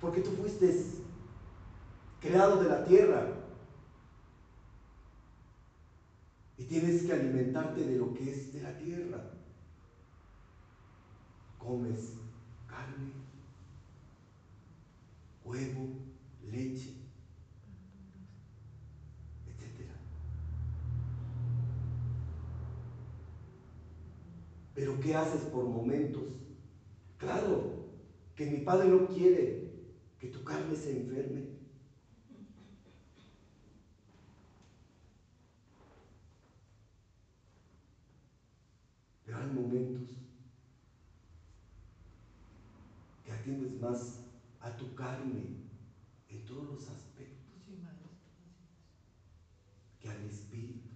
porque 0.00 0.22
tú 0.22 0.30
fuiste 0.30 0.74
creado 2.20 2.62
de 2.62 2.68
la 2.68 2.84
tierra 2.84 3.34
y 6.56 6.64
tienes 6.64 7.02
que 7.02 7.12
alimentarte 7.12 7.84
de 7.84 7.96
lo 7.96 8.14
que 8.14 8.30
es 8.30 8.52
de 8.54 8.62
la 8.62 8.78
tierra. 8.78 9.30
Comes 11.58 12.14
carne, 12.66 13.12
huevo, 15.44 15.88
leche, 16.50 16.94
etc. 19.46 19.86
Pero 24.74 24.98
¿qué 25.00 25.14
haces 25.14 25.42
por 25.42 25.64
momentos? 25.64 26.39
Claro, 27.20 27.84
que 28.34 28.46
mi 28.46 28.60
padre 28.60 28.88
no 28.88 29.06
quiere 29.08 29.70
que 30.18 30.28
tu 30.28 30.42
carne 30.42 30.74
se 30.74 30.98
enferme. 30.98 31.50
Pero 39.26 39.36
hay 39.36 39.46
momentos 39.48 40.08
que 43.22 43.32
atiendes 43.32 43.78
más 43.78 44.24
a 44.60 44.74
tu 44.78 44.94
carne 44.94 45.58
en 46.30 46.44
todos 46.46 46.70
los 46.70 46.88
aspectos 46.88 47.60
que 50.00 50.08
al 50.08 50.24
espíritu. 50.24 50.88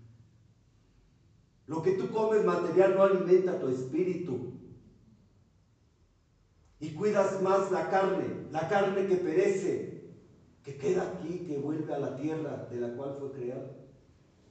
Lo 1.67 1.83
que 1.83 1.93
tú 1.93 2.11
comes 2.11 2.47
material 2.47 2.95
no 2.95 3.03
alimenta 3.03 3.61
tu 3.61 3.69
espíritu. 3.69 4.63
Y 6.85 6.90
cuidas 6.90 7.40
más 7.40 7.73
la 7.73 7.88
carne, 7.88 8.27
la 8.51 8.68
carne 8.68 9.07
que 9.07 9.16
perece, 9.16 10.12
que 10.62 10.77
queda 10.77 11.14
aquí, 11.14 11.38
que 11.47 11.57
vuelve 11.57 11.94
a 11.94 11.99
la 11.99 12.14
tierra 12.14 12.68
de 12.70 12.79
la 12.79 12.94
cual 12.94 13.16
fue 13.18 13.33
creado, 13.33 13.70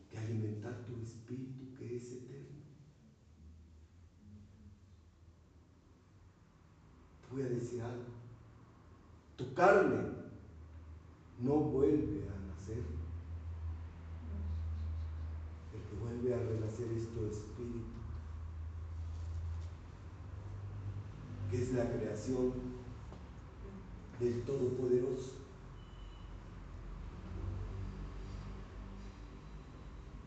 que 0.09 0.17
alimentar 0.17 0.83
tu 0.83 0.99
espíritu 0.99 1.75
que 1.77 1.95
es 1.95 2.11
eterno. 2.11 2.57
Te 7.21 7.35
voy 7.35 7.43
a 7.43 7.49
decir 7.49 7.83
algo. 7.83 8.05
Tu 9.35 9.53
carne 9.53 10.01
no 11.39 11.53
vuelve 11.59 12.23
a 12.29 12.47
nacer. 12.47 12.83
El 15.71 15.81
que 15.87 15.95
vuelve 16.03 16.33
a 16.33 16.39
renacer 16.39 16.87
es 16.97 17.13
tu 17.13 17.27
espíritu, 17.27 17.93
que 21.39 21.42
es 21.61 21.73
la 21.73 21.89
creación 21.89 22.53
del 24.19 24.41
Todopoderoso. 24.43 25.33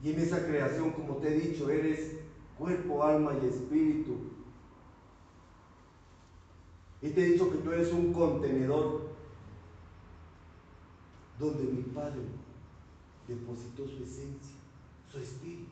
Y 0.03 0.13
en 0.13 0.21
esa 0.21 0.47
creación, 0.47 0.93
como 0.93 1.17
te 1.17 1.29
he 1.29 1.41
dicho, 1.41 1.69
eres 1.69 2.13
cuerpo, 2.59 3.03
alma 3.03 3.33
y 3.43 3.47
espíritu. 3.47 4.17
Y 7.03 7.11
te 7.11 7.23
he 7.23 7.33
dicho 7.33 7.51
que 7.51 7.59
tú 7.59 7.73
eres 7.73 7.93
un 7.93 8.13
contenedor 8.13 9.03
donde 11.39 11.65
mi 11.65 11.83
Padre 11.83 12.23
depositó 13.27 13.87
su 13.87 14.03
esencia, 14.03 14.57
su 15.11 15.19
espíritu. 15.19 15.65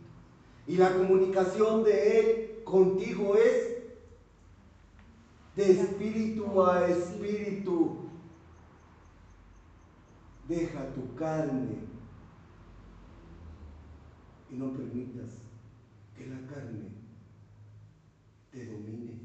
Y 0.66 0.76
la 0.76 0.96
comunicación 0.96 1.84
de 1.84 2.18
Él 2.18 2.64
contigo 2.64 3.36
es 3.36 3.73
de 5.56 5.70
espíritu 5.70 6.62
a 6.62 6.88
espíritu. 6.88 8.10
Deja 10.48 10.92
tu 10.92 11.14
carne 11.14 11.78
y 14.50 14.56
no 14.56 14.72
permitas 14.72 15.38
que 16.16 16.26
la 16.26 16.46
carne 16.46 16.90
te 18.50 18.66
domine. 18.66 19.20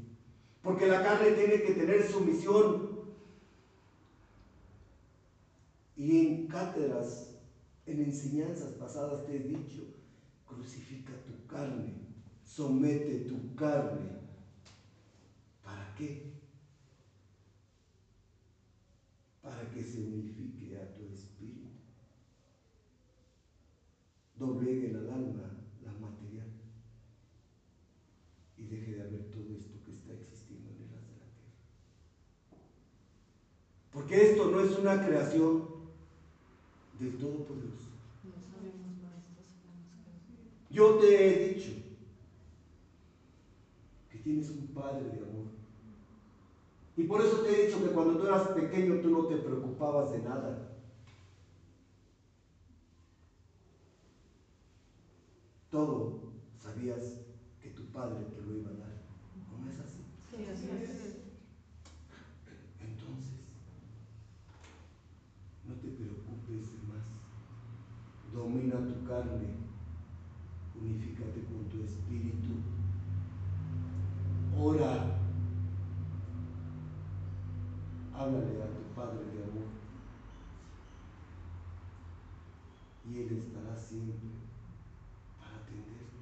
Porque 0.62 0.86
la 0.86 1.02
carne 1.02 1.32
tiene 1.32 1.62
que 1.62 1.74
tener 1.74 2.06
su 2.06 2.20
misión. 2.20 2.90
Y 5.96 6.26
en 6.26 6.46
cátedras, 6.46 7.34
en 7.84 8.02
enseñanzas 8.02 8.72
pasadas 8.72 9.26
te 9.26 9.36
he 9.36 9.40
dicho, 9.40 9.82
crucifica 10.46 11.12
tu 11.24 11.46
carne, 11.46 11.94
somete 12.42 13.26
tu 13.26 13.54
carne. 13.54 14.19
¿Para 16.00 16.08
qué? 16.08 16.32
Para 19.42 19.70
que 19.70 19.84
se 19.84 20.00
unifique 20.00 20.78
a 20.78 20.94
tu 20.94 21.04
espíritu. 21.12 21.68
Dobleguen 24.36 24.96
al 24.96 25.10
alma 25.10 25.50
la 25.84 25.92
material 25.92 26.48
y 28.56 28.64
deje 28.64 28.94
de 28.94 29.02
haber 29.02 29.30
todo 29.30 29.54
esto 29.54 29.76
que 29.84 29.92
está 29.92 30.14
existiendo 30.14 30.70
en 30.70 30.76
el 30.76 30.94
haz 30.94 31.06
de 31.06 31.16
la 31.18 31.28
tierra. 31.34 31.60
Porque 33.92 34.30
esto 34.30 34.50
no 34.50 34.60
es 34.60 34.78
una 34.78 35.06
creación 35.06 35.64
del 36.98 37.18
Todopoderoso. 37.18 37.90
Yo 40.70 40.94
te 40.98 41.26
he 41.26 41.54
dicho 41.54 41.72
que 44.10 44.18
tienes 44.18 44.48
un 44.48 44.68
Padre 44.68 45.04
de 45.04 45.28
amor. 45.28 45.49
Y 46.96 47.04
por 47.04 47.20
eso 47.20 47.40
te 47.40 47.52
he 47.52 47.66
dicho 47.66 47.82
que 47.82 47.90
cuando 47.90 48.16
tú 48.16 48.26
eras 48.26 48.48
pequeño 48.48 49.00
tú 49.00 49.10
no 49.10 49.24
te 49.24 49.36
preocupabas 49.36 50.12
de 50.12 50.18
nada. 50.20 50.66
Todo 55.70 56.20
sabías 56.58 57.20
que 57.62 57.70
tu 57.70 57.84
Padre 57.92 58.24
te 58.34 58.42
lo 58.42 58.56
iba 58.56 58.70
a 58.70 58.74
dar. 58.74 58.92
¿No 59.58 59.70
es 59.70 59.78
así? 59.80 60.04
Sí, 60.30 60.44
así 60.52 60.68
es. 60.70 61.16
Entonces, 62.80 63.40
no 65.66 65.74
te 65.74 65.88
preocupes 65.88 66.72
de 66.72 66.88
más. 66.88 67.06
Domina 68.32 68.86
tu 68.86 69.04
carne. 69.04 69.48
Unifícate 70.80 71.44
con 71.44 71.68
tu 71.68 71.84
espíritu. 71.84 72.56
Ora. 74.58 75.19
Háblale 78.20 78.62
a 78.62 78.66
tu 78.66 78.82
Padre 78.94 79.24
de 79.32 79.42
amor. 79.44 79.70
Y 83.08 83.16
Él 83.16 83.32
estará 83.32 83.74
siempre 83.74 84.28
para 85.38 85.56
atenderte 85.56 86.20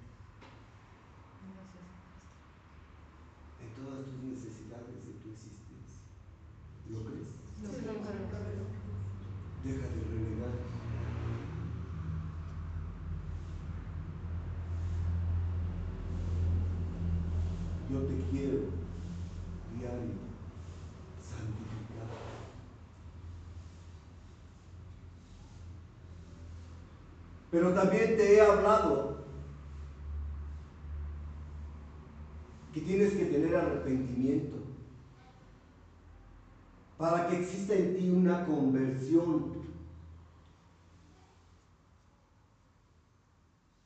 en 3.61 3.74
todas 3.74 4.04
tus 4.06 4.22
necesidades 4.22 4.94
de 5.06 5.12
tu 5.14 5.32
existencia. 5.32 6.06
¿Lo 6.88 7.02
crees? 7.02 7.34
Lo 7.64 7.68
creo. 7.68 7.94
Deja 9.64 9.88
de 9.88 10.00
renegar. 10.04 10.54
Yo 17.90 17.98
te 18.06 18.30
quiero 18.30 18.58
diario 19.76 20.28
santificar. 21.20 22.08
Pero 27.59 27.75
también 27.75 28.16
te 28.16 28.37
he 28.37 28.40
hablado 28.40 29.18
que 32.73 32.81
tienes 32.81 33.16
que 33.16 33.25
tener 33.25 33.57
arrepentimiento 33.57 34.59
para 36.97 37.27
que 37.27 37.35
exista 37.35 37.75
en 37.75 37.97
ti 37.97 38.11
una 38.11 38.47
conversión. 38.47 39.55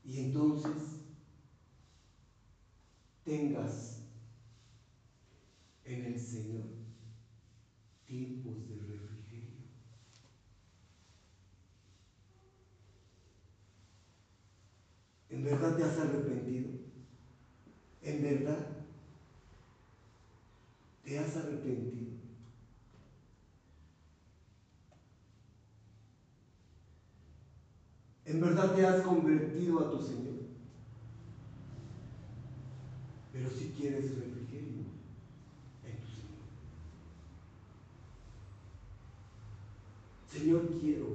Y 0.05 0.21
entonces 0.21 0.99
tengas 3.25 4.03
en 5.87 6.05
el 6.05 6.21
Señor 6.21 6.65
tiempos 8.05 8.69
de 8.69 8.75
refrigerio. 8.75 9.63
¿En 15.33 15.43
verdad 15.43 15.75
te 15.75 15.83
has 15.83 15.99
arrepentido? 15.99 16.69
¿En 18.03 18.21
verdad 18.21 18.67
te 21.03 21.19
has 21.19 21.35
arrepentido? 21.35 22.13
¿En 28.27 28.41
verdad 28.43 28.75
te 28.75 28.85
has 28.85 29.01
convertido 29.01 29.81
a 29.81 29.91
tu 29.91 30.03
Señor? 30.03 30.35
Pero 33.33 33.49
si 33.51 33.69
quieres 33.71 34.15
refrigerio 34.15 34.83
en 35.83 35.97
tu 35.97 36.07
Señor. 36.07 36.43
Señor, 40.29 40.79
quiero 40.79 41.07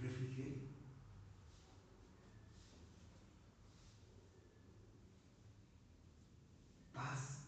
refrigerio. 0.00 0.64
Paz. 6.94 7.40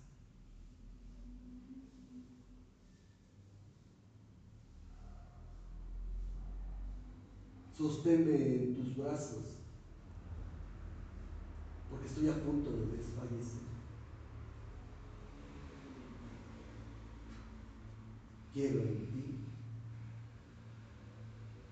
Sosténme 7.77 8.35
en 8.35 8.75
tus 8.75 8.97
brazos, 8.97 9.45
porque 11.91 12.07
estoy 12.07 12.29
a 12.29 12.43
punto 12.43 12.71
de 12.71 12.87
desfallecer. 12.97 13.67
Quiero 18.55 18.81
en 18.81 19.07
ti, 19.09 19.25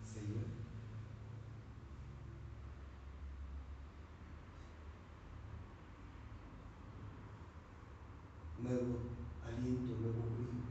Señor. 0.05 0.45
Nuevo 8.62 8.99
aliento, 9.43 9.95
nuevo 10.03 10.23
brillo, 10.37 10.64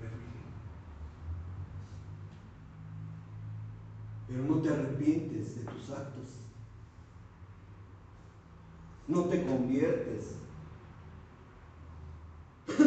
refrigerio. 0.00 0.50
Pero 4.28 4.44
no 4.44 4.62
te 4.62 4.68
de 5.00 5.64
tus 5.64 5.90
actos. 5.90 6.28
No 9.08 9.24
te 9.24 9.44
conviertes. 9.44 10.34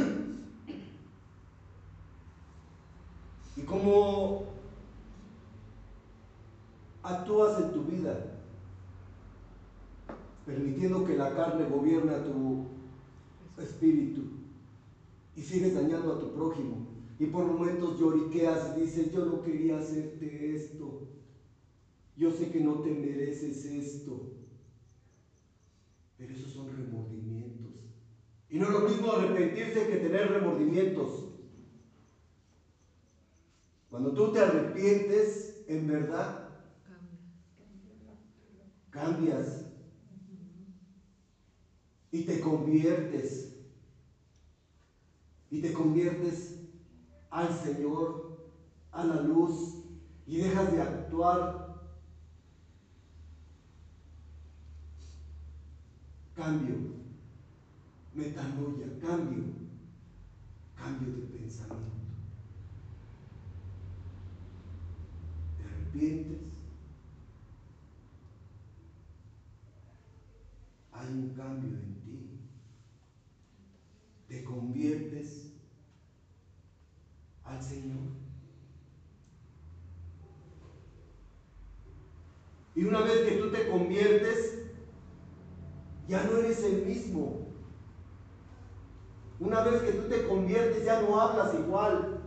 ¿Y 3.58 3.62
cómo 3.64 4.46
actúas 7.02 7.60
en 7.62 7.72
tu 7.74 7.84
vida? 7.84 8.40
Permitiendo 10.46 11.04
que 11.06 11.18
la 11.18 11.36
carne 11.36 11.66
gobierne 11.66 12.14
a 12.14 12.24
tu 12.24 12.68
espíritu 13.58 14.22
y 15.36 15.42
sigues 15.42 15.74
dañando 15.76 16.14
a 16.14 16.20
tu 16.20 16.32
prójimo. 16.34 16.86
Y 17.20 17.26
por 17.28 17.46
momentos 17.46 18.00
lloriqueas 18.00 18.78
y 18.78 18.82
dices, 18.82 19.12
yo 19.12 19.26
no 19.26 19.42
quería 19.42 19.80
hacerte 19.80 20.56
esto. 20.56 21.02
Yo 22.16 22.32
sé 22.32 22.50
que 22.50 22.62
no 22.62 22.82
te 22.82 22.92
mereces 22.94 23.66
esto. 23.66 24.22
Pero 26.18 26.34
esos 26.34 26.52
son 26.52 26.68
remordimientos. 26.76 27.72
Y 28.50 28.60
no 28.60 28.68
es 28.68 28.72
lo 28.72 28.82
mismo 28.82 29.12
arrepentirse 29.12 29.88
que 29.88 29.98
tener 29.98 30.30
remordimientos. 30.30 31.26
Cuando 33.90 34.14
tú 34.14 34.32
te 34.32 34.40
arrepientes, 34.40 35.64
en 35.68 35.88
verdad, 35.88 36.44
cambias 38.92 39.64
y 42.12 42.26
te 42.26 42.40
conviertes. 42.40 43.50
Y 45.50 45.60
te 45.60 45.74
conviertes 45.74 46.54
al 47.32 47.52
Señor 47.52 48.24
a 48.92 49.04
la 49.04 49.18
luz 49.18 49.74
y 50.28 50.38
dejas 50.38 50.72
de 50.72 50.80
actuar, 50.80 51.63
cambio, 56.36 56.76
metanoia, 58.14 58.88
cambio, 59.00 59.44
cambio 60.76 61.14
de 61.16 61.38
pensamiento. 61.38 61.92
Te 65.58 65.64
arrepientes, 65.64 66.42
hay 70.92 71.08
un 71.08 71.34
cambio 71.36 71.70
en 71.70 72.02
ti, 72.02 72.40
te 74.28 74.44
conviertes 74.44 75.54
al 77.44 77.62
Señor. 77.62 78.24
Y 82.76 82.86
una 82.86 83.02
vez 83.02 83.30
que 83.30 83.38
tú 83.38 83.52
te 83.52 83.70
conviertes, 83.70 84.63
ya 86.08 86.24
no 86.24 86.38
eres 86.38 86.64
el 86.64 86.86
mismo. 86.86 87.48
Una 89.40 89.62
vez 89.62 89.82
que 89.82 89.94
tú 89.94 90.08
te 90.10 90.28
conviertes, 90.28 90.86
ya 90.86 91.02
no 91.02 91.20
hablas 91.20 91.54
igual. 91.54 92.20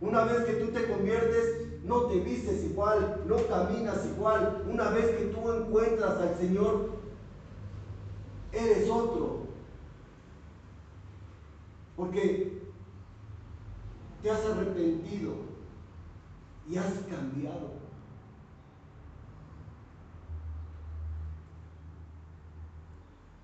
Una 0.00 0.24
vez 0.24 0.44
que 0.44 0.52
tú 0.54 0.72
te 0.72 0.88
conviertes, 0.88 1.82
no 1.84 2.02
te 2.02 2.20
vistes 2.20 2.64
igual, 2.64 3.22
no 3.26 3.36
caminas 3.46 4.06
igual. 4.06 4.64
Una 4.70 4.90
vez 4.90 5.16
que 5.16 5.24
tú 5.26 5.50
encuentras 5.52 6.18
al 6.18 6.36
Señor, 6.36 6.90
eres 8.52 8.88
otro. 8.88 9.40
Porque 11.96 12.62
te 14.22 14.30
has 14.30 14.44
arrepentido 14.44 15.32
y 16.68 16.76
has 16.76 16.92
cambiado. 17.10 17.79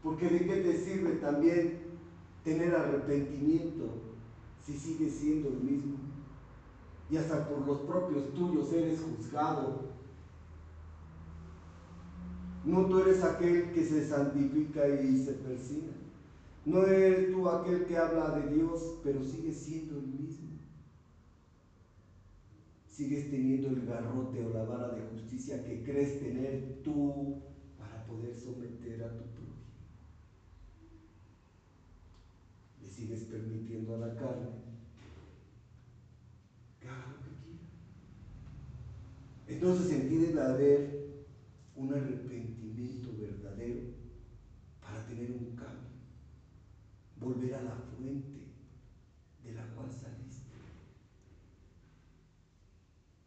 Porque 0.07 0.29
de 0.29 0.47
qué 0.47 0.57
te 0.59 0.79
sirve 0.79 1.17
también 1.17 1.79
tener 2.45 2.73
arrepentimiento 2.73 3.89
si 4.65 4.75
sigues 4.75 5.15
siendo 5.15 5.49
el 5.49 5.59
mismo. 5.59 5.97
Y 7.11 7.17
hasta 7.17 7.49
por 7.49 7.67
los 7.67 7.81
propios 7.81 8.33
tuyos 8.33 8.73
eres 8.73 9.01
juzgado. 9.01 9.91
No 12.65 12.87
tú 12.87 13.01
eres 13.01 13.25
aquel 13.25 13.73
que 13.73 13.83
se 13.83 14.07
santifica 14.07 14.89
y 14.89 15.25
se 15.25 15.33
persina. 15.33 15.95
No 16.65 16.85
eres 16.87 17.33
tú 17.33 17.49
aquel 17.49 17.87
que 17.87 17.99
habla 17.99 18.39
de 18.39 18.55
Dios, 18.55 19.01
pero 19.03 19.25
sigues 19.25 19.59
siendo 19.59 19.99
el 19.99 20.07
mismo. 20.07 20.51
Sigues 22.87 23.29
teniendo 23.29 23.71
el 23.71 23.85
garrote 23.85 24.47
o 24.47 24.51
la 24.51 24.63
vara 24.63 24.91
de 24.91 25.03
justicia 25.11 25.65
que 25.65 25.83
crees 25.83 26.21
tener 26.21 26.81
tú 26.85 27.43
para 27.77 28.07
poder 28.07 28.37
someter 28.37 29.03
a 29.03 29.19
tu 29.19 29.36
sigues 32.97 33.25
permitiendo 33.25 33.95
a 33.95 33.99
la 33.99 34.15
carne 34.15 34.49
que 36.81 36.89
haga 36.89 37.13
lo 37.13 37.23
que 37.23 37.31
quiera. 37.45 37.65
Entonces 39.47 39.93
en 39.93 40.09
ti 40.09 40.17
debe 40.17 40.43
haber 40.43 41.27
un 41.75 41.93
arrepentimiento 41.93 43.11
verdadero 43.19 43.83
para 44.81 45.05
tener 45.05 45.31
un 45.31 45.55
cambio, 45.57 45.91
volver 47.21 47.55
a 47.55 47.63
la 47.63 47.75
fuente 47.75 48.47
de 49.45 49.53
la 49.53 49.67
cual 49.75 49.93
saliste, 49.93 50.57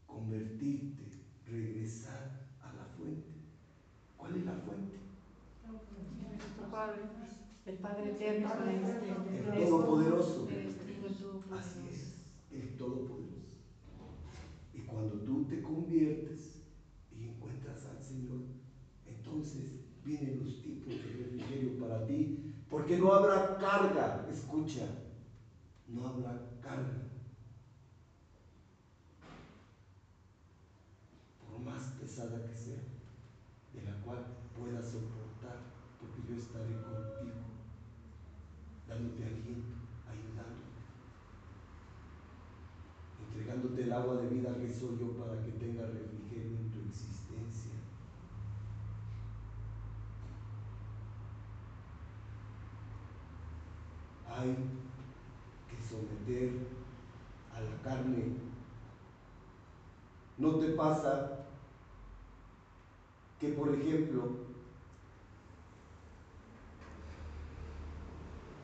convertirte, 0.07 1.03
regresar 1.45 2.49
a 2.63 2.73
la 2.73 2.85
fuente. 2.97 3.29
¿Cuál 4.17 4.35
es 4.35 4.45
la 4.45 4.53
fuente? 4.53 4.97
El 7.69 7.77
Padre 7.77 8.09
eterno, 8.13 8.49
el 8.65 9.69
Todopoderoso. 9.69 10.47
Así 11.51 11.79
es, 11.91 12.15
el 12.51 12.75
Todopoderoso. 12.75 13.59
Y 14.73 14.79
cuando 14.79 15.19
tú 15.19 15.45
te 15.45 15.61
conviertes 15.61 16.63
y 17.15 17.25
encuentras 17.25 17.85
al 17.85 18.03
Señor, 18.03 18.39
entonces 19.05 19.81
vienen 20.03 20.43
los 20.43 20.63
tipos 20.63 20.95
de 20.95 21.23
refrigerio 21.23 21.79
para 21.79 22.07
ti, 22.07 22.55
porque 22.71 22.97
no 22.97 23.13
habrá 23.13 23.59
carga, 23.59 24.27
escucha, 24.31 24.87
no 25.87 26.07
habrá 26.07 26.49
carga. 26.63 27.03
Por 31.47 31.59
más 31.59 31.83
pesada 32.01 32.47
que 32.47 32.55
sea, 32.55 32.81
de 33.75 33.83
la 33.83 34.01
cual 34.01 34.25
puedas 34.57 34.85
soportar, 34.85 35.59
porque 35.99 36.27
yo 36.27 36.35
estaré 36.35 36.73
contigo 36.81 37.49
dándote 38.89 39.23
aliento, 39.23 39.75
ayudándote, 40.09 40.81
entregándote 43.27 43.83
el 43.83 43.93
agua 43.93 44.15
de 44.15 44.29
vida 44.29 44.57
que 44.57 44.68
soy 44.79 44.97
yo 44.97 45.11
para 45.17 45.43
que 45.43 45.51
tenga 45.51 45.85
refrigerio 45.87 46.57
en 46.57 46.71
tu 46.71 46.79
existencia. 46.87 47.73
Hay 54.33 54.55
que 55.69 55.83
someter 55.85 56.67
a 57.53 57.59
la 57.59 57.81
carne. 57.83 58.37
¿No 60.37 60.55
te 60.55 60.69
pasa 60.69 61.45
que, 63.37 63.49
por 63.49 63.75
ejemplo, 63.75 64.29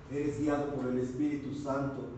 eres 0.09 0.39
guiado 0.39 0.75
por 0.75 0.85
el 0.87 0.99
Espíritu 0.99 1.53
Santo 1.53 2.14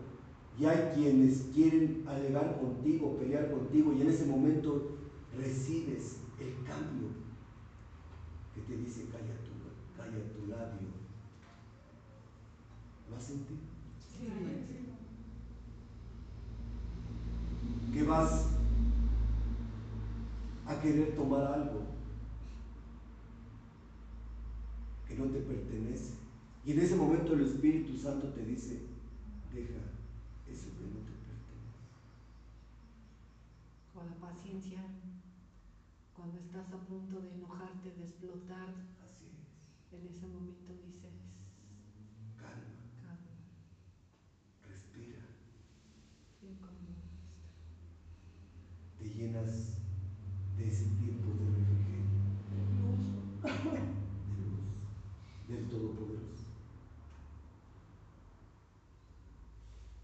y 0.58 0.64
hay 0.66 0.92
quienes 0.94 1.46
quieren 1.54 2.04
alegar 2.08 2.58
contigo, 2.60 3.16
pelear 3.16 3.50
contigo 3.50 3.92
y 3.92 4.02
en 4.02 4.08
ese 4.08 4.26
momento 4.26 4.98
recibes 5.36 6.16
el 6.40 6.54
cambio 6.66 7.08
que 8.54 8.60
te 8.62 8.76
dice 8.76 9.06
calla 9.12 9.34
tu, 9.44 9.96
calla 9.96 10.32
tu 10.32 10.46
labio. 10.48 10.88
¿Lo 13.08 13.16
has 13.16 13.24
sentido? 13.24 13.60
Sí. 14.00 14.28
Que 17.92 18.02
vas 18.02 18.46
a 20.66 20.80
querer 20.80 21.14
tomar 21.14 21.52
algo 21.52 21.82
que 25.06 25.14
no 25.14 25.26
te 25.26 25.38
pertenece 25.38 26.18
y 26.68 26.72
en 26.72 26.80
ese 26.80 26.96
momento 26.96 27.32
el 27.32 27.42
Espíritu 27.42 27.96
Santo 27.96 28.28
te 28.28 28.44
dice, 28.44 28.82
deja 29.54 29.80
eso 30.46 30.66
que 30.76 30.84
no 30.84 31.00
te 31.00 31.12
pertenece. 31.24 31.80
O 33.94 34.04
la 34.04 34.16
paciencia, 34.48 34.80
cuando 36.14 36.38
estás 36.38 36.72
a 36.72 36.78
punto 36.86 37.20
de 37.20 37.34
enojarte, 37.34 37.90
de 37.90 38.04
explotar. 38.04 38.70
Así 39.04 39.26
es. 39.28 39.92
En 39.92 40.06
ese 40.08 40.26
momento 40.26 40.72
dices, 40.72 41.12
calma. 42.34 42.72
Calma. 43.02 43.36
Respira. 44.66 45.20
Te 48.98 49.08
llenas 49.10 49.82
de 50.56 50.68
ese 50.68 50.84
tiempo 50.96 51.28
de 51.28 51.44
refrigerio. 51.54 52.08
De 52.48 52.60
luz. 52.80 53.04
De 54.28 54.34
luz. 54.40 54.64
Del 55.46 55.68
Todopoderoso. 55.68 56.44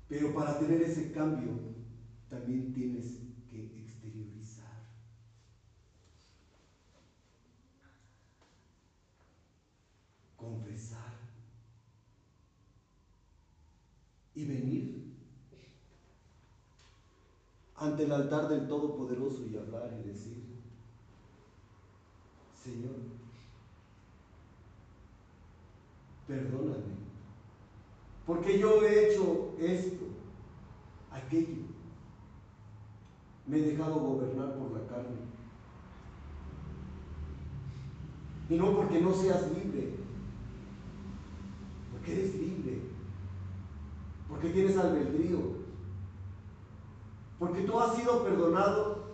Pero 0.09 0.35
para 0.35 0.59
tener 0.59 0.83
ese 0.83 1.13
cambio 1.13 1.75
también 2.29 2.75
tienes 2.75 3.25
que 3.51 3.81
exteriorizar. 3.81 4.65
Confesar. 10.37 11.15
Y 14.35 14.45
venir 14.45 15.15
ante 17.85 18.05
el 18.05 18.13
altar 18.13 18.49
del 18.49 18.67
Todopoderoso 18.67 19.47
y 19.47 19.57
hablar 19.57 19.91
y 20.01 20.09
decir, 20.09 20.43
Señor, 22.63 22.97
perdóname 26.27 27.05
porque 28.27 28.59
yo 28.59 28.83
he 28.83 29.13
hecho 29.13 29.55
esto, 29.59 30.07
aquello. 31.11 31.63
Me 33.47 33.59
he 33.59 33.63
dejado 33.63 33.97
gobernar 33.97 34.55
por 34.55 34.73
la 34.73 34.87
carne. 34.87 35.17
Y 38.49 38.57
no 38.57 38.75
porque 38.77 39.01
no 39.01 39.13
seas 39.13 39.51
libre, 39.53 39.95
porque 41.93 42.13
eres 42.13 42.35
libre, 42.35 42.81
porque 44.29 44.51
tienes 44.51 44.77
albedrío. 44.79 45.64
Porque 47.45 47.61
tú 47.65 47.79
has 47.79 47.95
sido 47.95 48.25
perdonado 48.25 49.05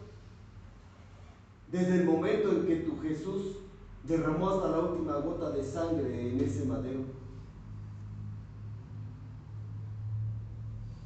desde 1.73 1.97
el 1.97 2.05
momento 2.05 2.53
en 2.53 2.65
que 2.65 2.77
tu 2.77 3.01
Jesús 3.01 3.57
derramó 4.05 4.51
hasta 4.51 4.69
la 4.69 4.79
última 4.79 5.17
gota 5.17 5.51
de 5.51 5.65
sangre 5.65 6.31
en 6.31 6.41
ese 6.41 6.65
madero. 6.65 7.01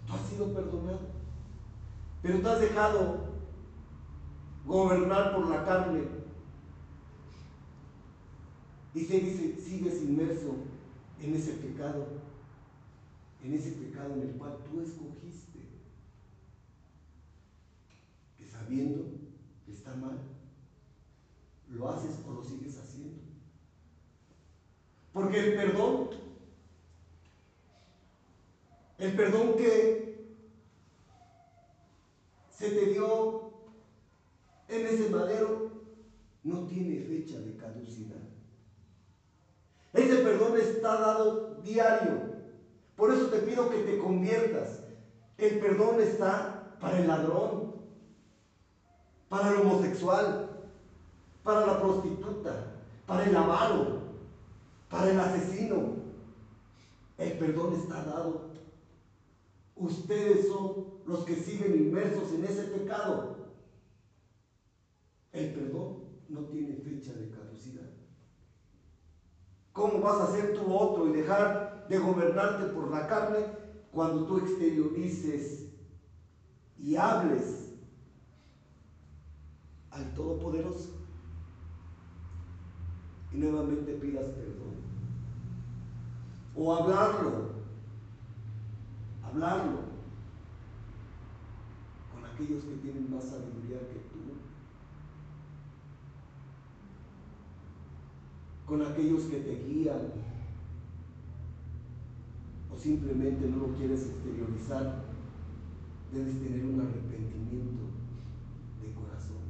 Tú 0.07 0.13
has 0.13 0.29
sido 0.29 0.53
perdonado. 0.53 1.01
Pero 2.21 2.41
tú 2.41 2.49
has 2.49 2.61
dejado 2.61 3.21
gobernar 4.67 5.35
por 5.35 5.49
la 5.49 5.65
carne 5.65 6.03
y 8.95 9.01
sigues 9.01 10.03
inmerso 10.03 10.57
en 11.23 11.35
ese 11.35 11.53
pecado, 11.55 12.07
en 13.43 13.55
ese 13.55 13.73
pecado 13.73 14.13
en 14.13 14.29
el 14.29 14.35
cual 14.37 14.59
tú 14.71 14.83
escogiste, 14.83 15.55
que 18.39 18.45
sabiendo 18.65 19.05
que 19.67 19.73
está 19.73 19.95
mal, 19.95 20.19
lo 21.69 21.89
haces 21.89 22.21
o 22.27 22.33
lo 22.33 22.43
sigues 22.43 22.79
haciendo. 22.79 23.21
Porque 25.13 25.39
el 25.39 25.55
perdón, 25.55 26.11
el 28.99 29.17
perdón 29.17 29.57
que 29.57 30.35
se 32.51 32.71
te 32.71 32.87
dio 32.87 33.53
en 34.69 34.87
ese 34.87 35.11
madero 35.11 35.71
no 36.43 36.67
tiene 36.67 37.01
fecha 37.01 37.39
de 37.41 37.57
caducidad. 37.57 38.17
Ese 39.93 40.17
perdón 40.17 40.59
está 40.59 40.99
dado 40.99 41.61
diario. 41.63 42.35
Por 42.97 43.13
eso 43.13 43.27
te 43.27 43.39
pido 43.41 43.71
que 43.71 43.83
te 43.83 43.99
conviertas. 43.99 44.85
El 45.39 45.61
perdón 45.61 46.01
está 46.01 46.77
para 46.81 46.99
el 46.99 47.07
ladrón, 47.07 47.64
para 49.29 49.51
el 49.51 49.61
homosexual, 49.61 50.51
para 51.43 51.67
la 51.67 51.81
prostituta, 51.81 52.73
para 53.07 53.25
el 53.25 53.37
avaro, 53.37 54.01
para 54.89 55.11
el 55.11 55.21
asesino. 55.21 55.95
El 57.19 57.39
perdón 57.39 57.75
está 57.75 58.05
dado. 58.05 58.51
Ustedes 59.77 60.49
son 60.49 60.87
los 61.07 61.25
que 61.25 61.37
siguen 61.37 61.75
inmersos 61.75 62.33
en 62.33 62.45
ese 62.45 62.65
pecado. 62.65 63.37
El 65.33 65.53
perdón 65.53 66.05
no 66.29 66.41
tiene 66.47 66.77
fecha 66.77 67.13
de 67.13 67.31
caducidad. 67.31 67.91
¿Cómo 69.73 70.01
vas 70.01 70.21
a 70.21 70.33
ser 70.33 70.55
tú 70.55 70.73
otro 70.73 71.09
y 71.09 71.13
dejar 71.13 71.87
de 71.89 71.99
gobernarte 71.99 72.67
por 72.73 72.91
la 72.91 73.07
carne 73.07 73.47
cuando 73.93 74.25
tú 74.27 74.39
exteriorices 74.39 75.67
y 76.79 76.97
hables 76.97 77.74
al 79.95 80.13
Todopoderoso? 80.15 80.91
Y 83.33 83.37
nuevamente 83.37 83.93
pidas 83.95 84.27
perdón. 84.27 84.75
O 86.57 86.75
hablarlo, 86.75 87.51
hablarlo. 89.25 89.95
Con 92.13 92.25
aquellos 92.25 92.65
que 92.65 92.77
tienen 92.77 93.13
más 93.13 93.25
sabiduría 93.25 93.81
que 93.81 94.01
tú. 94.11 94.21
Con 98.67 98.83
aquellos 98.83 99.23
que 99.25 99.41
te 99.41 99.65
guían. 99.65 100.13
O 102.73 102.79
simplemente 102.79 103.49
no 103.49 103.69
lo 103.69 103.75
quieres 103.77 104.07
exteriorizar, 104.07 105.05
debes 106.13 106.41
tener 106.41 106.65
un 106.65 106.81
arrepentimiento 106.81 107.85
de 108.83 108.93
corazón 108.95 109.45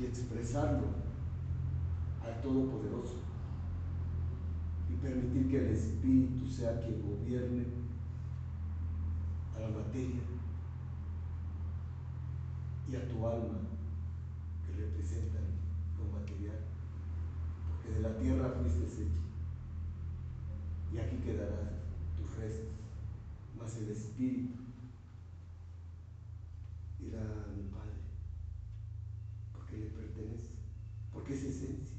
y 0.00 0.04
expresarlo 0.04 0.86
al 2.24 2.40
Todopoderoso 2.42 3.16
y 4.90 4.94
permitir 4.94 5.50
que 5.50 5.58
el 5.58 5.74
Espíritu 5.74 6.46
sea 6.46 6.80
quien 6.80 7.02
gobierne 7.02 7.66
a 9.56 9.60
la 9.60 9.68
materia 9.68 10.20
y 12.88 12.96
a 12.96 13.08
tu 13.08 13.26
alma 13.26 13.58
representan 14.78 15.42
lo 15.98 16.18
material, 16.18 16.60
porque 17.68 17.94
de 17.94 18.00
la 18.00 18.16
tierra 18.16 18.54
fuiste 18.60 18.86
hecho 18.86 19.28
y 20.92 20.98
aquí 20.98 21.16
quedarán 21.16 21.68
tus 22.16 22.36
restos, 22.36 22.72
más 23.58 23.76
el 23.76 23.90
espíritu 23.90 24.62
irá 27.00 27.20
a 27.20 27.52
mi 27.54 27.64
Padre, 27.68 27.87
le 29.78 29.86
pertenece, 29.86 30.50
porque 31.12 31.34
es 31.34 31.44
esencia, 31.44 31.96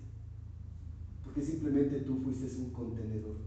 porque 1.24 1.42
simplemente 1.42 2.02
tú 2.02 2.22
fuiste 2.22 2.48
un 2.62 2.72
contenedor 2.72 3.38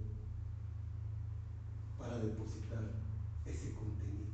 para 1.99 2.19
depositar 2.19 2.91
ese 3.47 3.73
contenido. 3.73 4.27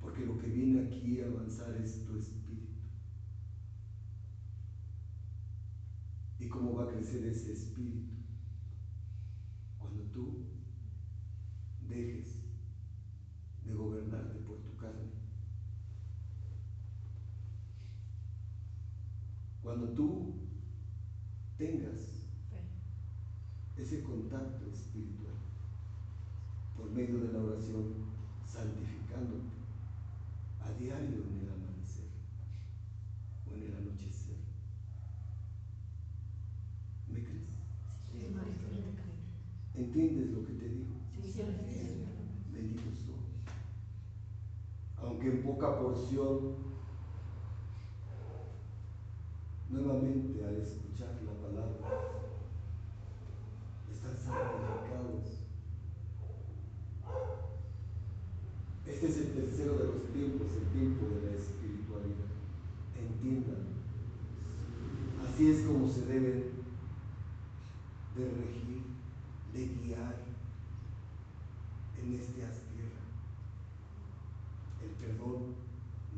Porque 0.00 0.24
lo 0.24 0.38
que 0.38 0.48
viene 0.48 0.86
aquí 0.86 1.20
a 1.20 1.26
avanzar 1.26 1.74
es 1.76 2.04
tu 2.04 2.16
espíritu. 2.16 2.72
¿Y 6.38 6.48
cómo 6.48 6.74
va 6.74 6.84
a 6.84 6.88
crecer 6.88 7.24
ese 7.24 7.52
espíritu? 7.52 8.14
Cuando 9.78 10.04
tú 10.04 10.44
dejes 11.88 12.38
de 13.64 13.74
gobernarte 13.74 14.38
por 14.40 14.58
tu 14.62 14.76
carne. 14.76 15.10
Cuando 19.62 19.88
tú 19.90 20.34
tengas 21.56 22.18
ese 23.76 24.02
contacto 24.02 24.70
espiritual 24.70 25.34
por 26.76 26.90
medio 26.90 27.18
de 27.18 27.32
la 27.32 27.40
oración, 27.40 27.94
santificándote 28.44 29.58
a 30.60 30.72
diario 30.72 31.24
en 31.24 31.40
el 31.40 31.52
amanecer 31.52 32.08
o 33.48 33.54
en 33.54 33.62
el 33.62 33.76
anochecer. 33.76 34.36
¿Me 37.08 37.22
crees? 37.22 37.48
¿Entiendes 39.74 40.30
lo 40.32 40.44
que 40.44 40.52
te 40.54 40.68
digo? 40.68 40.94
Bendito 42.52 42.82
soy. 42.90 43.14
Aunque 44.96 45.28
en 45.28 45.42
poca 45.42 45.68
porción, 45.98 46.54
nuevamente 49.68 50.44
al 50.44 50.56
escuchar 50.62 51.18
la 51.26 51.34
palabra, 51.42 51.78
están 53.90 54.16
santificados 54.16 55.38
Este 58.86 59.06
es 59.06 59.16
el 59.18 59.32
tercero 59.34 59.74
de 59.74 59.84
los 59.84 60.12
tiempos, 60.12 60.48
el 60.56 60.78
tiempo 60.78 61.06
de 61.06 61.30
la 61.30 61.36
espiritualidad. 61.36 62.30
Entiendan. 62.96 63.66
Así 65.26 65.50
es 65.50 65.66
como 65.66 65.88
se 65.88 66.06
deben 66.06 66.44
de 68.16 68.24
regir, 68.24 68.82
de 69.52 69.66
guiar 69.66 70.16
en 72.02 72.14
este 72.14 72.32
tierra. 72.32 73.04
El 74.82 74.90
perdón 74.90 75.68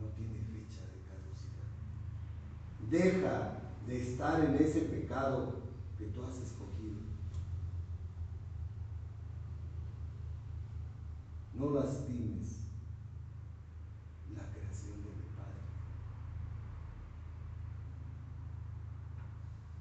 no 0.00 0.08
tiene 0.16 0.40
fecha 0.48 0.80
de 0.88 1.04
caducidad. 1.04 1.68
Deja 2.90 3.60
de 3.86 4.02
estar 4.02 4.44
en 4.44 4.56
ese 4.56 4.80
pecado 4.80 5.54
que 5.96 6.06
tú 6.06 6.22
has 6.24 6.36
escogido. 6.38 6.96
No 11.54 11.70
lastimes 11.70 12.60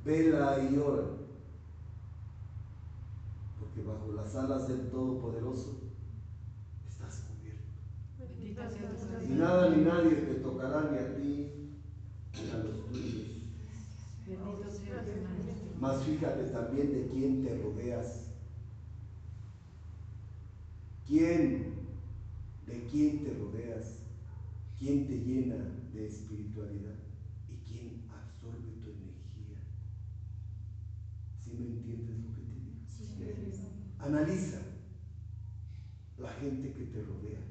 vela 0.09 0.57
y 0.63 0.77
ora, 0.77 1.03
porque 3.59 3.83
bajo 3.83 4.11
las 4.13 4.35
alas 4.35 4.67
del 4.67 4.89
Todopoderoso 4.89 5.81
estás 6.87 7.25
cubierto. 7.27 7.69
Y 9.27 9.33
nada 9.35 9.69
ni 9.69 9.83
nadie 9.83 10.15
te 10.15 10.35
tocará 10.35 10.89
ni 10.89 10.97
a 10.97 11.15
ti 11.15 11.51
ni 12.33 12.51
a 12.51 12.57
los. 12.57 12.78
Mas 15.79 16.03
fíjate 16.03 16.43
también 16.45 16.91
de 16.91 17.07
quién 17.07 17.43
te 17.43 17.57
rodeas. 17.61 18.25
¿Quién? 21.07 21.73
¿De 22.67 22.83
quién 22.91 23.23
te 23.23 23.33
rodeas? 23.33 23.95
¿Quién 24.77 25.07
te 25.07 25.17
llena 25.17 25.55
de 25.93 26.07
espiritualidad? 26.07 26.95
¿Me 31.47 31.65
entiendes 31.65 32.19
lo 32.19 32.29
que 32.35 32.41
te 32.41 32.53
digo? 32.53 32.71
Analiza 33.99 34.59
gente 36.39 36.71
que 36.73 36.85
te 36.85 37.03
rodea, 37.03 37.41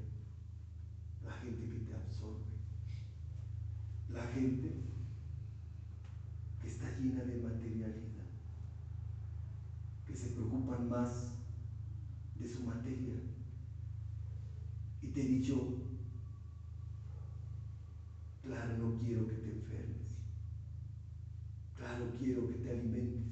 la 1.22 1.32
gente 1.32 1.68
que 1.68 1.78
te 1.80 1.94
absorbe, 1.94 2.44
la 4.08 4.26
gente 4.28 4.97
de 7.00 7.40
materialidad, 7.40 7.94
que 10.04 10.16
se 10.16 10.30
preocupan 10.30 10.88
más 10.88 11.32
de 12.40 12.48
su 12.48 12.64
materia. 12.64 13.14
Y 15.00 15.06
te 15.08 15.22
he 15.22 15.26
dicho, 15.26 15.76
claro, 18.42 18.78
no 18.78 18.98
quiero 18.98 19.28
que 19.28 19.34
te 19.34 19.52
enfermes, 19.52 20.16
claro, 21.76 22.10
quiero 22.18 22.48
que 22.48 22.54
te 22.54 22.70
alimentes. 22.70 23.28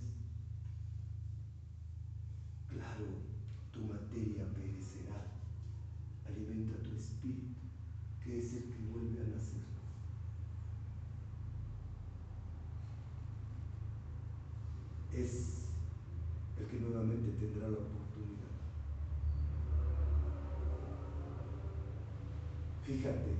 Fíjate 22.87 23.35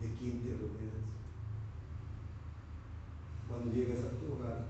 de 0.00 0.14
quién 0.16 0.40
te 0.42 0.52
rodeas. 0.52 1.04
Cuando 3.48 3.72
llegas 3.72 3.98
a 4.04 4.10
tu 4.10 4.32
hogar, 4.32 4.66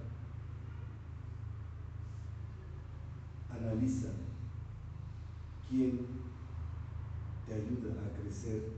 analiza 3.50 4.08
quién 5.68 6.06
te 7.46 7.54
ayuda 7.54 7.92
a 8.06 8.22
crecer 8.22 8.72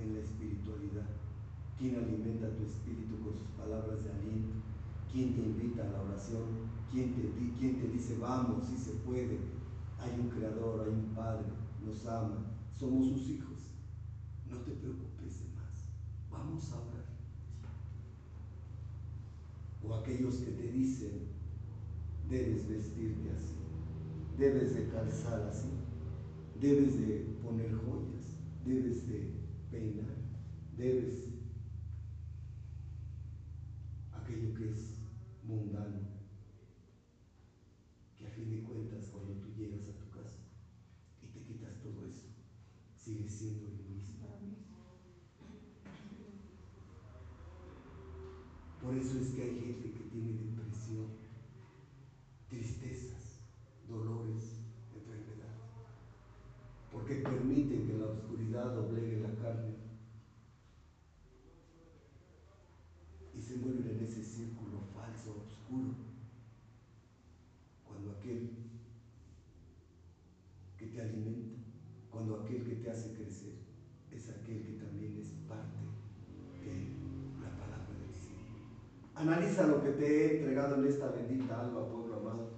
en 0.00 0.14
la 0.14 0.20
espiritualidad, 0.20 1.10
quién 1.76 1.96
alimenta 1.96 2.56
tu 2.56 2.62
espíritu 2.62 3.18
con 3.24 3.34
sus 3.34 3.48
palabras 3.58 4.04
de 4.04 4.12
aliento, 4.12 4.54
quién 5.12 5.34
te 5.34 5.42
te, 6.32 7.30
quién 7.58 7.80
te 7.80 7.88
dice, 7.88 8.16
vamos, 8.18 8.66
si 8.66 8.76
se 8.76 8.92
puede, 9.04 9.38
hay 9.98 10.20
un 10.20 10.28
creador, 10.28 10.82
hay 10.82 10.90
un 10.90 11.14
Padre, 11.14 11.46
nos 11.84 12.06
ama, 12.06 12.46
somos 12.78 13.08
sus 13.08 13.28
hijos. 13.28 13.70
No 14.50 14.58
te 14.58 14.72
preocupes 14.72 15.40
de 15.40 15.48
más. 15.56 15.90
Vamos 16.30 16.70
a 16.72 16.76
orar. 16.76 17.04
O 19.82 19.94
aquellos 19.94 20.36
que 20.36 20.52
te 20.52 20.72
dicen, 20.72 21.28
debes 22.28 22.68
vestirte 22.68 23.30
así, 23.32 23.56
debes 24.38 24.74
de 24.74 24.88
calzar 24.88 25.42
así, 25.42 25.68
debes 26.60 26.98
de 26.98 27.36
poner 27.42 27.74
joyas, 27.74 28.38
debes 28.64 29.06
de 29.06 29.34
peinar, 29.70 30.16
debes 30.76 31.28
aquello 34.12 34.54
que 34.54 34.70
es 34.70 34.94
mundano, 35.42 36.00
que 38.16 38.26
a 38.26 38.30
fin 38.30 38.50
de 38.50 38.62
cuentas 38.62 39.10
cuando 39.12 39.34
tú 39.34 39.52
llegas 39.54 39.86
a 39.88 39.98
tu 39.98 40.08
casa 40.10 40.40
y 41.22 41.26
te 41.26 41.42
quitas 41.44 41.82
todo 41.82 42.06
eso, 42.06 42.28
sigue 42.96 43.28
siendo 43.28 43.68
lo 43.68 43.82
mismo. 43.82 44.14
Por 48.80 48.94
eso 48.96 49.18
es 49.18 49.28
que 49.28 49.42
hay 49.42 49.60
gente 49.60 49.92
que 49.92 50.04
tiene 50.10 50.32
depresión, 50.32 51.06
tristezas, 52.48 53.40
dolores, 53.88 54.60
enfermedades, 54.94 55.72
porque 56.92 57.16
permiten 57.16 57.86
que 57.86 57.98
la 57.98 58.06
oscuridad 58.06 58.74
doblegue 58.74 59.20
la 59.20 59.34
carne 59.36 59.74
y 63.36 63.40
se 63.40 63.56
vuelven 63.56 63.96
en 63.96 64.04
ese 64.04 64.22
círculo 64.22 64.80
falso, 64.94 65.44
oscuro, 65.44 65.94
cuando 67.86 68.12
aquel 68.12 68.50
que 70.78 70.86
te 70.86 71.00
alimenta, 71.00 71.62
cuando 72.10 72.42
aquel 72.42 72.64
que 72.64 72.76
te 72.76 72.90
hace 72.90 73.14
crecer 73.14 73.54
es 74.12 74.28
aquel 74.28 74.62
que 74.62 74.72
también 74.74 75.18
es 75.18 75.30
parte 75.48 75.78
de 76.62 76.94
la 77.42 77.50
palabra 77.58 77.98
del 77.98 78.14
cielo. 78.14 78.34
Analiza 79.24 79.66
lo 79.66 79.82
que 79.82 79.88
te 79.92 80.04
he 80.04 80.36
entregado 80.36 80.76
en 80.76 80.86
esta 80.86 81.10
bendita 81.10 81.58
alma, 81.58 81.88
pueblo 81.88 82.20
amado. 82.20 82.50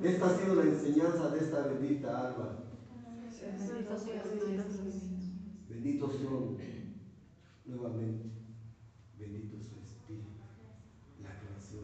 Esta 0.00 0.26
ha 0.26 0.38
sido 0.38 0.54
la 0.54 0.62
enseñanza 0.62 1.30
de 1.30 1.38
esta 1.40 1.62
bendita 1.66 2.28
alma. 2.28 2.58
Benditos 5.68 6.12
son 6.22 6.56
nuevamente, 7.66 8.30
bendito 9.18 9.56
su 9.58 9.74
espíritu, 9.80 10.30
la 11.20 11.30
creación 11.40 11.82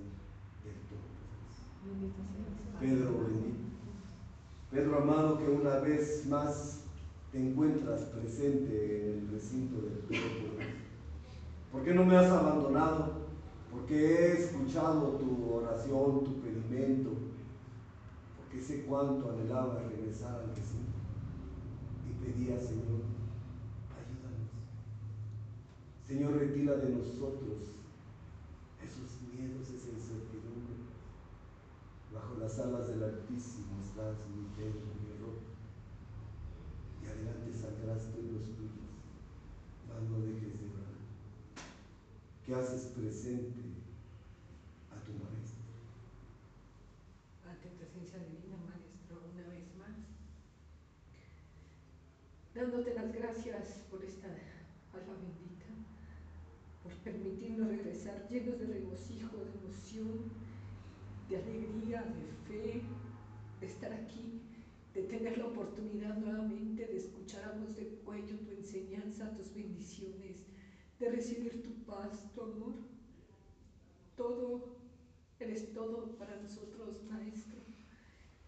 del 0.62 0.78
todo. 0.88 1.02
Pedro 2.78 3.24
bendito. 3.24 3.58
Pedro 4.70 4.98
amado 4.98 5.38
que 5.38 5.50
una 5.50 5.80
vez 5.80 6.24
más 6.26 6.84
te 7.32 7.38
encuentras 7.38 8.02
presente 8.02 9.10
en 9.10 9.18
el 9.18 9.28
recinto 9.32 9.80
del 9.82 9.98
Todopoderoso? 10.02 10.78
¿Por 11.72 11.82
qué 11.82 11.94
no 11.94 12.04
me 12.04 12.16
has 12.16 12.30
abandonado? 12.30 13.17
Porque 13.78 13.94
he 14.04 14.32
escuchado 14.32 15.18
tu 15.18 15.54
oración, 15.54 16.24
tu 16.24 16.40
pedimento, 16.40 17.10
porque 18.36 18.60
sé 18.60 18.82
cuánto 18.82 19.30
anhelaba 19.30 19.82
regresar 19.88 20.40
al 20.40 20.48
recinto 20.48 20.98
y 22.08 22.24
pedía, 22.24 22.58
Señor, 22.58 23.06
ayúdanos. 23.94 24.50
Señor, 26.06 26.32
retira 26.32 26.76
de 26.76 26.90
nosotros 26.90 27.78
esos 28.84 29.22
miedos, 29.32 29.68
esa 29.68 29.90
incertidumbre. 29.90 30.76
Bajo 32.12 32.34
las 32.40 32.58
alas 32.58 32.88
del 32.88 33.04
Altísimo 33.04 33.80
estás 33.82 34.16
mi 34.34 34.48
Pedro 34.56 34.98
adelante 37.18 37.52
saldrás 37.52 38.12
tú 38.12 38.20
y 38.20 38.32
los 38.32 38.44
tuyos, 38.54 38.94
mas 39.88 40.02
no 40.08 40.20
dejes 40.20 40.60
de 40.60 40.66
orar. 40.70 40.94
¿Qué 42.44 42.54
haces 42.54 42.92
presente 42.92 43.60
a 44.90 45.02
tu 45.04 45.12
maestro? 45.12 45.64
Ante 47.48 47.68
presencia 47.76 48.18
divina, 48.18 48.56
maestro, 48.64 49.18
una 49.32 49.48
vez 49.48 49.66
más. 49.76 49.96
Dándote 52.58 52.92
las 52.92 53.12
gracias 53.12 53.84
por 53.88 54.04
esta 54.04 54.26
alma 54.92 55.14
bendita, 55.14 55.66
por 56.82 56.92
permitirnos 57.04 57.68
regresar 57.68 58.28
llenos 58.28 58.58
de 58.58 58.66
regocijo, 58.66 59.36
de 59.36 59.52
emoción, 59.60 60.32
de 61.28 61.36
alegría, 61.36 62.02
de 62.02 62.52
fe, 62.52 62.82
de 63.60 63.66
estar 63.66 63.92
aquí 63.92 64.42
de 64.92 65.04
tener 65.04 65.38
la 65.38 65.46
oportunidad 65.46 66.16
nuevamente 66.16 66.84
de 66.84 66.96
escuchar 66.96 67.44
a 67.44 67.52
voz 67.52 67.76
de 67.76 67.86
cuello 68.04 68.36
tu 68.40 68.50
enseñanza, 68.50 69.32
tus 69.36 69.54
bendiciones, 69.54 70.46
de 70.98 71.10
recibir 71.10 71.62
tu 71.62 71.70
paz, 71.84 72.28
tu 72.34 72.42
amor. 72.42 72.74
Todo, 74.16 74.76
eres 75.38 75.72
todo 75.72 76.18
para 76.18 76.42
nosotros, 76.42 77.04
Maestro. 77.08 77.60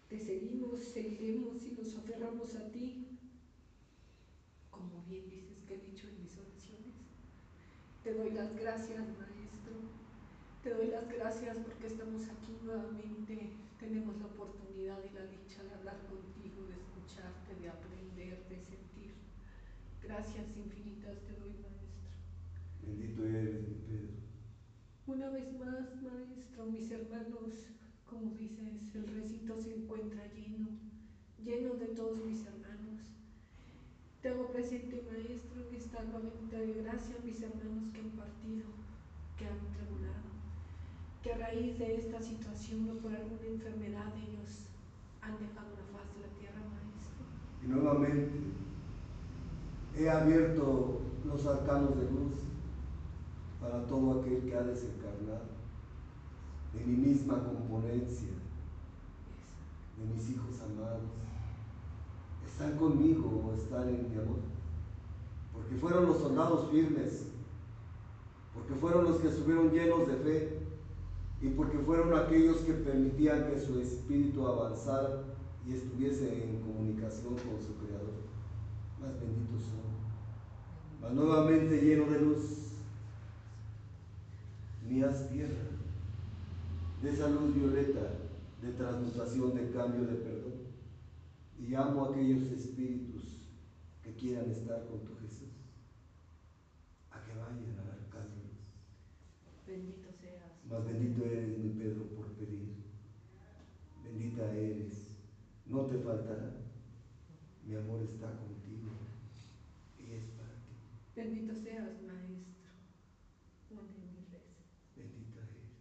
Te 0.09 0.19
seguimos, 0.19 0.81
seguiremos 0.81 1.65
y 1.65 1.71
nos 1.71 1.95
aferramos 1.95 2.53
a 2.55 2.69
ti, 2.69 3.10
como 4.81 5.05
bien 5.05 5.29
dices 5.29 5.61
que 5.67 5.75
he 5.75 5.77
dicho 5.77 6.07
en 6.07 6.17
mis 6.23 6.33
oraciones. 6.37 6.97
Te 8.03 8.13
doy 8.13 8.31
las 8.31 8.55
gracias, 8.57 9.05
Maestro. 9.21 9.77
Te 10.63 10.73
doy 10.73 10.87
las 10.87 11.07
gracias 11.07 11.57
porque 11.57 11.87
estamos 11.87 12.27
aquí 12.29 12.57
nuevamente, 12.63 13.53
tenemos 13.79 14.17
la 14.17 14.25
oportunidad 14.25 14.99
y 15.05 15.13
la 15.13 15.25
dicha 15.25 15.63
de 15.63 15.73
hablar 15.73 15.97
contigo 16.09 16.31
de 17.61 17.69
aprender, 17.69 18.47
de 18.49 18.59
sentir. 18.59 19.13
Gracias 20.01 20.45
infinitas 20.57 21.17
te 21.21 21.33
doy, 21.33 21.53
Maestro. 21.61 22.09
Bendito 22.81 23.25
eres, 23.25 23.67
mi 23.67 23.75
Pedro. 23.75 24.13
Una 25.07 25.29
vez 25.29 25.53
más, 25.59 26.01
Maestro, 26.01 26.65
mis 26.67 26.89
hermanos, 26.91 27.67
como 28.05 28.31
dices, 28.35 28.95
el 28.95 29.07
recinto 29.07 29.59
se 29.59 29.75
encuentra 29.75 30.25
lleno, 30.33 30.69
lleno 31.43 31.75
de 31.75 31.87
todos 31.87 32.23
mis 32.25 32.45
hermanos. 32.45 32.70
Te 34.21 34.29
hago 34.29 34.47
presente, 34.49 35.03
Maestro, 35.11 35.65
en 35.67 35.75
esta 35.75 36.03
nuevamente 36.03 36.59
de 36.59 36.83
gracia 36.83 37.15
mis 37.25 37.41
hermanos 37.41 37.89
que 37.91 38.01
han 38.01 38.11
partido, 38.11 38.69
que 39.35 39.47
han 39.47 39.57
tribulado, 39.73 40.29
que 41.23 41.33
a 41.33 41.37
raíz 41.39 41.79
de 41.79 41.95
esta 41.95 42.21
situación 42.21 42.87
o 42.91 43.01
por 43.01 43.15
alguna 43.15 43.47
enfermedad 43.47 44.13
ellos 44.17 44.67
han 45.23 45.39
dejado 45.39 45.73
la 45.73 45.89
faz 45.89 46.13
de 46.13 46.21
la 46.21 46.31
tierra, 46.37 46.61
y 47.63 47.67
nuevamente 47.67 48.31
he 49.97 50.07
abierto 50.07 51.01
los 51.25 51.45
arcanos 51.47 51.97
de 51.97 52.11
luz 52.11 52.33
para 53.59 53.87
todo 53.87 54.21
aquel 54.21 54.43
que 54.43 54.55
ha 54.55 54.61
desencarnado, 54.61 55.49
de 56.75 56.85
mi 56.85 57.07
misma 57.07 57.43
componencia, 57.43 58.33
de 59.97 60.13
mis 60.13 60.29
hijos 60.29 60.61
amados, 60.61 61.09
están 62.47 62.77
conmigo 62.77 63.43
o 63.45 63.53
están 63.53 63.89
en 63.89 64.09
mi 64.09 64.15
amor. 64.15 64.39
Porque 65.53 65.75
fueron 65.75 66.05
los 66.05 66.17
soldados 66.17 66.69
firmes, 66.71 67.25
porque 68.53 68.73
fueron 68.75 69.05
los 69.05 69.17
que 69.17 69.29
estuvieron 69.29 69.71
llenos 69.71 70.07
de 70.07 70.15
fe 70.15 70.59
y 71.41 71.49
porque 71.49 71.79
fueron 71.79 72.13
aquellos 72.17 72.57
que 72.57 72.73
permitían 72.73 73.49
que 73.49 73.59
su 73.59 73.79
espíritu 73.79 74.45
avanzara 74.45 75.23
y 75.67 75.73
estuviese 75.73 76.43
en 76.43 76.61
comunicación 76.61 77.35
con 77.35 77.59
su 77.61 77.75
Creador. 77.77 78.21
Más 78.99 79.19
benditos 79.19 79.61
son. 79.63 81.01
Más 81.01 81.13
nuevamente 81.13 81.81
lleno 81.81 82.05
de 82.11 82.21
luz, 82.21 82.73
mías 84.87 85.29
tierra, 85.29 85.55
de 87.01 87.11
esa 87.11 87.27
luz 87.29 87.55
violeta, 87.55 88.01
de 88.61 88.71
transmutación, 88.73 89.55
de 89.55 89.71
cambio, 89.71 90.01
de 90.01 90.15
perdón. 90.15 90.50
Y 91.61 91.67
llamo 91.67 92.05
a 92.05 92.09
aquellos 92.09 92.41
espíritus 92.51 93.37
que 94.01 94.15
quieran 94.15 94.49
estar 94.49 94.83
con 94.87 95.05
tu 95.05 95.15
Jesús, 95.17 95.53
a 97.11 97.21
que 97.23 97.33
vayan 97.33 97.77
a 97.77 97.93
arcángeles. 97.93 98.57
Bendito 99.67 100.11
seas. 100.11 100.65
Más 100.67 100.83
bendito 100.83 101.23
eres, 101.23 101.59
mi 101.59 101.69
Pedro, 101.69 102.05
por 102.15 102.33
pedir. 102.33 102.77
Bendita 104.03 104.51
eres. 104.51 105.11
No 105.67 105.85
te 105.85 105.99
faltará. 105.99 106.51
Mi 107.63 107.75
amor 107.75 108.01
está 108.01 108.35
contigo 108.37 108.91
y 109.99 110.13
es 110.13 110.25
para 110.31 110.55
ti. 110.65 110.73
Bendito 111.15 111.53
seas, 111.53 112.01
Maestro. 112.01 112.73
Une 113.69 113.81
mi 114.11 114.25
rezo. 114.33 114.65
Bendita 114.97 115.41
eres. 115.41 115.77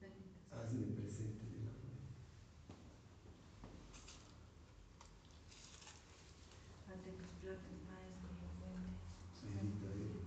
Bendito 0.00 0.38
seas. 0.48 0.62
Hazme 0.62 0.86
presente 0.94 1.44
de 1.50 1.64
la 1.66 1.72
fuente. 1.72 2.14
Ante 6.88 7.10
tus 7.18 7.32
platos, 7.42 7.78
Maestro 7.90 8.30
y 8.30 8.48
fuente. 8.56 8.94
Bendita 9.52 9.88
eres. 9.90 10.24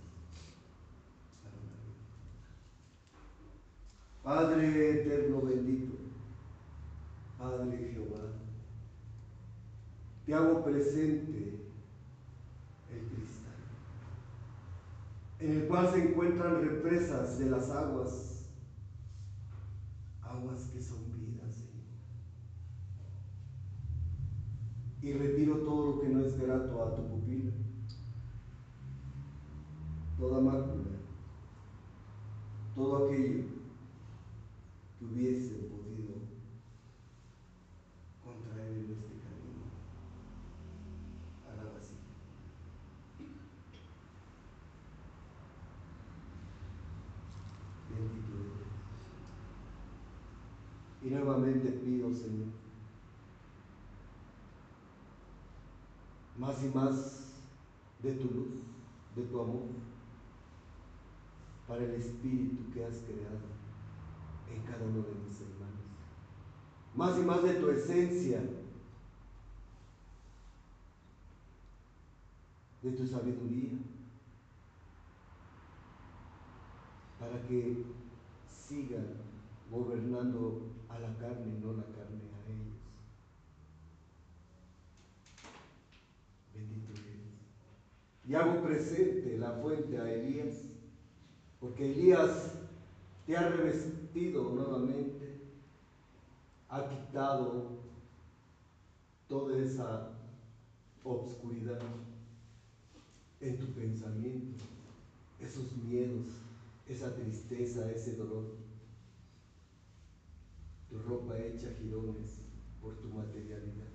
Padre 4.28 5.00
eterno 5.00 5.40
bendito, 5.40 5.96
Padre 7.38 7.78
Jehová, 7.94 8.26
te 10.26 10.34
hago 10.34 10.62
presente 10.62 11.66
el 12.92 13.08
cristal, 13.08 13.56
en 15.40 15.52
el 15.52 15.66
cual 15.66 15.88
se 15.90 16.10
encuentran 16.10 16.60
represas 16.60 17.38
de 17.38 17.48
las 17.48 17.70
aguas, 17.70 18.44
aguas 20.20 20.60
que 20.74 20.82
son 20.82 21.10
vida, 21.10 21.50
Señor. 21.50 21.86
Y 25.00 25.12
retiro 25.14 25.60
todo 25.60 25.92
lo 25.92 26.00
que 26.02 26.08
no 26.10 26.20
es 26.20 26.38
grato 26.38 26.82
a 26.82 26.96
tu 26.96 27.08
pupila, 27.08 27.52
toda 30.18 30.38
mácula, 30.38 30.98
todo 32.74 33.06
aquello 33.06 33.57
que 34.98 35.04
hubiese 35.04 35.54
podido 35.54 36.14
contraer 38.24 38.72
en 38.72 38.90
este 38.90 39.14
camino 39.22 39.66
a 41.46 41.54
la 41.54 41.70
vacía. 41.72 41.98
Bendito 47.90 48.32
eres. 48.40 48.66
Y 51.02 51.10
nuevamente 51.10 51.70
pido, 51.70 52.12
Señor, 52.12 52.48
más 56.36 56.64
y 56.64 56.68
más 56.68 57.34
de 58.02 58.12
tu 58.14 58.24
luz, 58.34 58.62
de 59.14 59.22
tu 59.22 59.40
amor, 59.40 59.68
para 61.68 61.84
el 61.84 61.94
espíritu 61.94 62.72
que 62.72 62.84
has 62.84 62.98
creado 62.98 63.67
cada 64.78 64.90
de 64.90 65.14
mis 65.26 65.40
hermanos. 65.40 65.84
Más 66.94 67.18
y 67.18 67.22
más 67.22 67.42
de 67.42 67.54
tu 67.54 67.70
esencia, 67.70 68.40
de 72.82 72.92
tu 72.92 73.06
sabiduría, 73.06 73.78
para 77.18 77.42
que 77.42 77.84
sigan 78.46 79.06
gobernando 79.70 80.62
a 80.88 80.98
la 81.00 81.16
carne 81.18 81.56
y 81.56 81.60
no 81.60 81.72
la 81.72 81.84
carne 81.84 82.22
a 82.32 82.50
ellos. 82.50 82.78
Bendito 86.54 86.92
eres. 86.92 87.34
Y 88.26 88.34
hago 88.34 88.62
presente 88.62 89.38
la 89.38 89.52
fuente 89.52 89.98
a 89.98 90.12
Elías, 90.12 90.62
porque 91.60 91.92
Elías 91.92 92.54
te 93.26 93.36
ha 93.36 93.48
revestido 93.48 93.97
nuevamente, 94.26 95.40
ha 96.68 96.88
quitado 96.88 97.78
toda 99.28 99.56
esa 99.58 100.10
obscuridad 101.04 101.80
en 103.40 103.58
tu 103.58 103.66
pensamiento, 103.66 104.64
esos 105.40 105.72
miedos, 105.76 106.26
esa 106.88 107.14
tristeza, 107.14 107.90
ese 107.90 108.16
dolor. 108.16 108.44
Tu 110.90 110.98
ropa 110.98 111.38
hecha 111.38 111.68
jirones 111.78 112.40
por 112.82 112.94
tu 112.96 113.08
materialidad. 113.08 113.86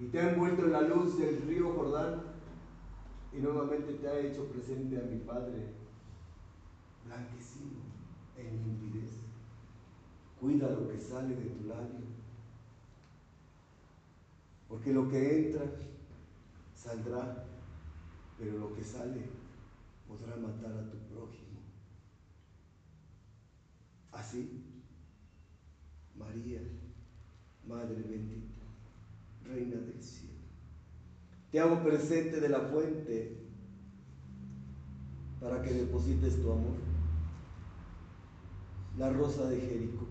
Y 0.00 0.06
te 0.06 0.20
ha 0.20 0.32
envuelto 0.32 0.64
en 0.64 0.72
la 0.72 0.82
luz 0.82 1.18
del 1.18 1.42
río 1.42 1.72
Jordán 1.74 2.22
y 3.32 3.38
nuevamente 3.38 3.94
te 3.94 4.08
ha 4.08 4.20
hecho 4.20 4.46
presente 4.46 4.96
a 4.96 5.02
mi 5.02 5.18
Padre 5.18 5.74
blanquecino 7.04 7.87
en 8.38 8.62
limpidez. 8.62 9.10
Cuida 10.40 10.70
lo 10.70 10.88
que 10.88 10.98
sale 10.98 11.34
de 11.34 11.50
tu 11.50 11.64
labio, 11.64 12.06
porque 14.68 14.92
lo 14.92 15.08
que 15.08 15.46
entra 15.46 15.64
saldrá, 16.74 17.44
pero 18.38 18.58
lo 18.58 18.74
que 18.74 18.84
sale 18.84 19.22
podrá 20.06 20.36
matar 20.36 20.72
a 20.72 20.90
tu 20.90 20.98
prójimo. 21.12 21.58
Así, 24.12 24.64
María, 26.16 26.60
Madre 27.66 28.02
bendita, 28.02 28.62
Reina 29.44 29.76
del 29.76 30.02
cielo, 30.02 30.38
te 31.50 31.60
hago 31.60 31.82
presente 31.82 32.40
de 32.40 32.48
la 32.48 32.60
fuente 32.60 33.36
para 35.40 35.62
que 35.62 35.72
deposites 35.72 36.40
tu 36.40 36.52
amor 36.52 36.97
la 38.98 39.10
rosa 39.10 39.48
de 39.48 39.60
Jericó. 39.60 40.06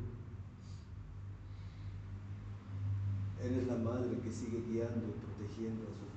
Eres 3.44 3.68
la 3.68 3.76
madre 3.76 4.18
que 4.20 4.32
sigue 4.32 4.64
guiando 4.66 5.08
y 5.08 5.12
protegiendo 5.12 5.84
a 5.84 5.92
sus 5.92 6.08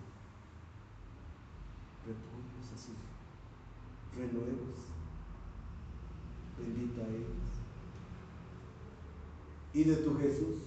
repollos, 2.07 2.73
a 2.73 2.79
sus 2.79 2.95
renuevos. 4.17 4.79
Bendita 6.59 7.03
eres. 7.03 7.27
Y 9.75 9.85
de 9.85 9.97
tu 9.97 10.17
Jesús, 10.19 10.61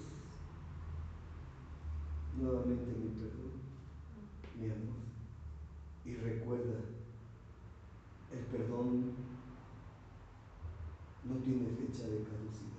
nuevamente 2.38 2.92
mi 2.92 3.10
perdón, 3.10 3.54
mi 4.60 4.66
amor. 4.66 5.04
Y 6.06 6.16
recuerda, 6.16 6.80
el 8.32 8.40
perdón 8.46 9.14
no 11.26 11.36
tiene 11.38 11.68
fecha 11.70 12.08
de 12.08 12.24
caducidad. 12.24 12.74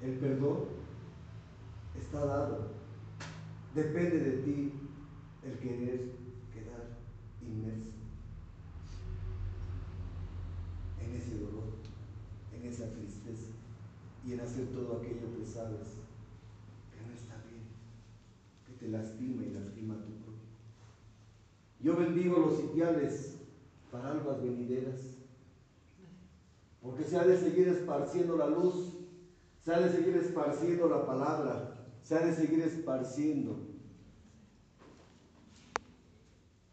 El 0.00 0.18
perdón 0.18 0.64
está 1.98 2.24
dado. 2.24 2.70
Depende 3.74 4.18
de 4.18 4.42
ti 4.42 4.72
el 5.44 5.58
querer 5.58 6.12
quedar 6.52 6.98
inmerso 7.42 7.90
en 11.00 11.14
ese 11.14 11.38
dolor, 11.38 11.64
en 12.52 12.66
esa 12.66 12.90
tristeza 12.92 13.52
y 14.26 14.32
en 14.32 14.40
hacer 14.40 14.68
todo 14.68 14.98
aquello 14.98 15.36
que 15.38 15.46
sabes 15.46 15.98
que 16.90 17.06
no 17.06 17.14
está 17.14 17.36
bien, 17.48 17.64
que 18.66 18.72
te 18.72 18.88
lastima 18.88 19.44
y 19.44 19.50
lastima 19.50 19.94
a 19.94 20.04
tu 20.04 20.12
propio. 20.12 20.40
Yo 21.80 21.96
bendigo 21.96 22.38
los 22.38 22.56
sitiales 22.56 23.36
para 23.92 24.10
albas 24.10 24.42
venideras 24.42 25.19
porque 26.82 27.04
se 27.04 27.18
ha 27.18 27.24
de 27.24 27.38
seguir 27.38 27.68
esparciendo 27.68 28.36
la 28.36 28.46
luz, 28.46 28.94
se 29.64 29.74
ha 29.74 29.80
de 29.80 29.90
seguir 29.90 30.16
esparciendo 30.16 30.88
la 30.88 31.06
palabra, 31.06 31.86
se 32.02 32.14
ha 32.16 32.20
de 32.20 32.34
seguir 32.34 32.60
esparciendo 32.62 33.58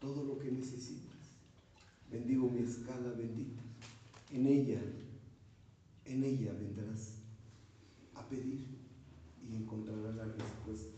todo 0.00 0.24
lo 0.24 0.38
que 0.38 0.50
necesitas. 0.50 1.16
Bendigo 2.10 2.48
mi 2.48 2.60
escala 2.60 3.10
bendita. 3.10 3.60
En 4.32 4.46
ella, 4.46 4.80
en 6.06 6.24
ella 6.24 6.52
vendrás 6.52 7.14
a 8.14 8.22
pedir 8.28 8.66
y 9.46 9.56
encontrarás 9.56 10.14
la 10.16 10.24
respuesta. 10.24 10.96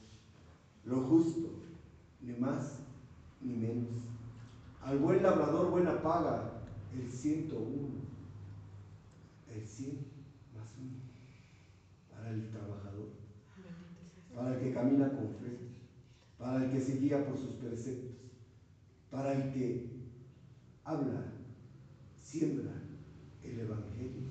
Lo 0.85 1.03
justo, 1.03 1.51
ni 2.21 2.33
más 2.35 2.79
ni 3.41 3.55
menos. 3.55 3.89
Al 4.83 4.99
buen 4.99 5.23
labrador 5.23 5.71
buena 5.71 6.01
paga, 6.03 6.63
el 6.95 7.11
101, 7.11 8.10
100 9.67 10.07
más 10.57 10.75
uno, 10.81 10.99
para 12.11 12.31
el 12.31 12.49
trabajador, 12.51 13.09
para 14.35 14.55
el 14.55 14.61
que 14.61 14.75
camina 14.75 15.11
con 15.11 15.29
fe, 15.35 15.59
para 16.39 16.65
el 16.65 16.71
que 16.71 16.81
se 16.81 16.99
guía 16.99 17.27
por 17.27 17.37
sus 17.37 17.55
preceptos, 17.55 18.17
para 19.11 19.33
el 19.33 19.53
que 19.53 19.87
habla, 20.85 21.25
siembra 22.17 22.73
el 23.43 23.61
Evangelio 23.61 24.29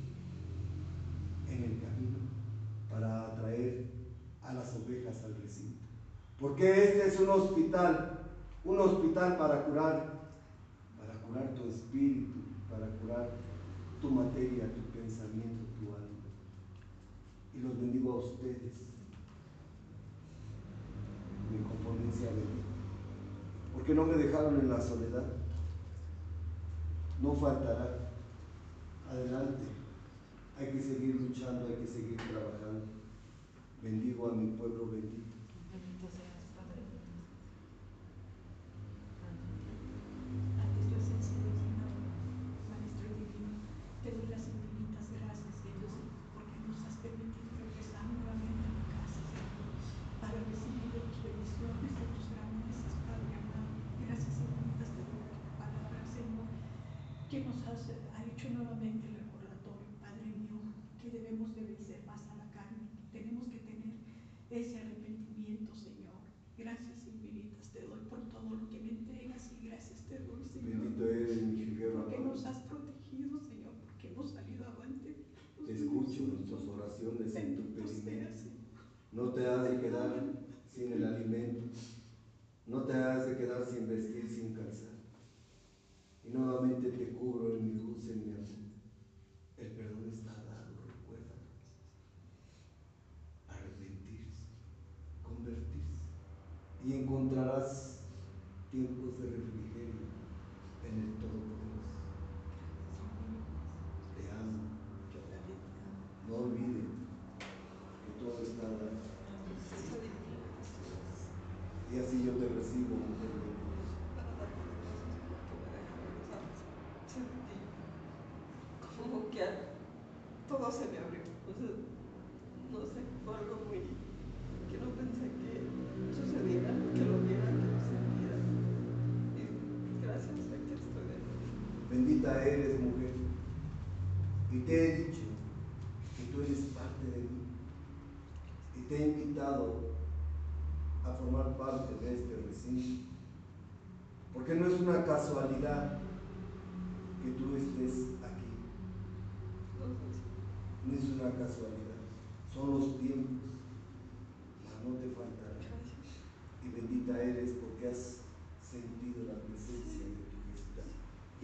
en 1.50 1.64
el 1.64 1.82
camino 1.82 2.20
para 2.90 3.28
atraer 3.28 3.86
a 4.42 4.54
las 4.54 4.76
ovejas 4.76 5.24
al 5.24 5.36
recinto. 5.42 5.86
Porque 6.40 6.84
este 6.84 7.08
es 7.08 7.20
un 7.20 7.30
hospital, 7.30 8.20
un 8.64 8.80
hospital 8.80 9.38
para 9.38 9.66
curar, 9.66 10.20
para 10.98 11.22
curar 11.22 11.54
tu 11.56 11.70
espíritu, 11.70 12.40
para 12.70 12.88
curar 12.98 13.30
tu 14.02 14.10
materia, 14.10 14.74
tu 14.74 14.82
pensamiento, 14.98 15.66
tu 15.80 15.94
alma. 15.94 16.20
Y 17.54 17.60
los 17.60 17.80
bendigo 17.80 18.14
a 18.14 18.18
ustedes. 18.18 18.88
Mi 21.52 21.60
conformencia 21.64 22.30
bendita. 22.30 22.70
Porque 23.74 23.94
no 23.94 24.06
me 24.06 24.18
dejaron 24.18 24.60
en 24.60 24.70
la 24.70 24.80
soledad. 24.82 25.26
No 27.22 27.34
faltará. 27.34 28.12
Adelante. 29.10 29.64
Hay 30.58 30.72
que 30.72 30.82
seguir 30.82 31.16
luchando, 31.16 31.68
hay 31.68 31.76
que 31.76 31.88
seguir 31.88 32.18
trabajando. 32.18 32.86
Bendigo 33.82 34.30
a 34.30 34.36
mi 34.36 34.58
pueblo 34.58 34.88
bendito. 34.88 35.39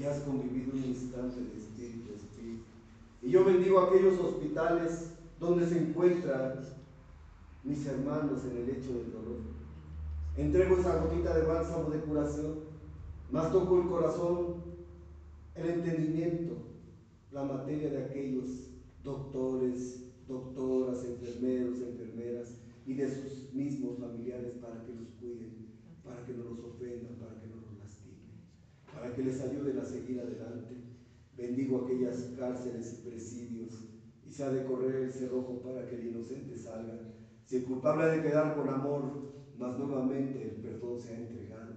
Has 0.08 0.20
convivido 0.20 0.74
un 0.74 0.84
instante 0.84 1.42
de 1.42 1.58
espíritu 1.58 2.12
a 2.12 2.16
espíritu. 2.16 2.64
Y 3.22 3.32
yo 3.32 3.44
bendigo 3.44 3.80
aquellos 3.80 4.20
hospitales 4.20 5.12
donde 5.40 5.68
se 5.68 5.80
encuentran 5.80 6.60
mis 7.66 7.86
hermanos 7.88 8.46
en 8.46 8.58
el 8.58 8.70
hecho 8.70 8.94
del 8.94 9.12
dolor. 9.12 9.40
Entrego 10.38 10.78
esa 10.78 11.02
gotita 11.02 11.36
de 11.36 11.48
bálsamo 11.48 11.90
de 11.90 12.00
curación, 12.00 12.60
más 13.32 13.52
toco 13.52 13.82
el 13.82 13.88
corazón, 13.88 14.56
el 15.56 15.70
entendimiento, 15.70 16.58
la 17.32 17.44
materia 17.44 17.90
de 17.90 18.06
aquellos 18.06 18.70
doctores, 19.04 20.12
doctoras, 20.28 21.04
enfermeros, 21.06 21.80
enfermeras 21.80 22.56
y 22.86 22.94
de 22.94 23.10
sus 23.10 23.54
mismos 23.54 23.98
familiares 23.98 24.54
para 24.62 24.84
que 24.84 24.94
los 24.94 25.10
cuiden, 25.20 25.68
para 26.04 26.24
que 26.24 26.34
no 26.34 26.44
los 26.44 26.60
ofendan, 26.60 27.16
para 27.16 27.40
que 27.42 27.48
no 27.48 27.56
los 27.56 27.80
lastimen, 27.80 28.44
para 28.94 29.12
que 29.14 29.24
les 29.24 29.42
ayuden 29.42 29.80
a 29.80 29.86
seguir 29.86 30.20
adelante. 30.20 30.76
Bendigo 31.36 31.84
aquellas 31.84 32.32
cárceles 32.38 33.00
y 33.00 33.10
presidios 33.10 33.90
y 34.28 34.32
se 34.32 34.44
ha 34.44 34.52
de 34.52 34.66
correr 34.66 34.96
el 34.96 35.12
cerrojo 35.12 35.62
para 35.62 35.88
que 35.88 35.96
el 35.96 36.08
inocente 36.08 36.56
salga 36.56 37.16
si 37.46 37.58
el 37.58 37.66
culpable 37.66 38.04
ha 38.04 38.08
de 38.08 38.24
quedar 38.24 38.56
con 38.56 38.68
amor, 38.70 39.04
mas 39.58 39.78
nuevamente 39.78 40.42
el 40.42 40.62
perdón 40.62 41.00
se 41.00 41.14
ha 41.14 41.18
entregado. 41.20 41.76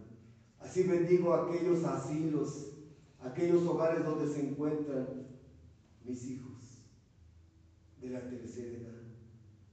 Así 0.68 0.82
bendigo 0.82 1.32
a 1.32 1.46
aquellos 1.46 1.82
asilos, 1.82 2.74
aquellos 3.20 3.66
hogares 3.66 4.04
donde 4.04 4.28
se 4.30 4.50
encuentran 4.50 5.06
mis 6.04 6.22
hijos 6.26 6.84
de 8.02 8.10
la 8.10 8.28
tercera 8.28 8.76
edad. 8.76 9.00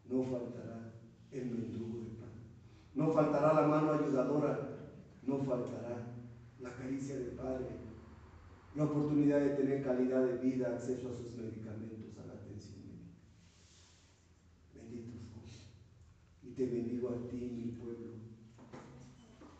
No 0.05 0.23
faltará 0.23 0.93
el 1.31 1.51
mendrugo 1.51 2.05
de 2.05 2.11
pan. 2.11 2.31
No 2.93 3.11
faltará 3.11 3.53
la 3.53 3.67
mano 3.67 3.91
ayudadora. 3.91 4.69
No 5.23 5.39
faltará 5.39 6.15
la 6.61 6.73
caricia 6.75 7.17
del 7.17 7.31
Padre. 7.31 7.67
La 8.75 8.85
oportunidad 8.85 9.41
de 9.41 9.49
tener 9.49 9.83
calidad 9.83 10.23
de 10.23 10.37
vida, 10.37 10.75
acceso 10.75 11.09
a 11.09 11.13
sus 11.13 11.35
medicamentos 11.35 12.05
te 16.55 16.65
bendigo 16.67 17.09
a 17.09 17.27
ti, 17.29 17.35
mi 17.35 17.71
pueblo, 17.73 18.13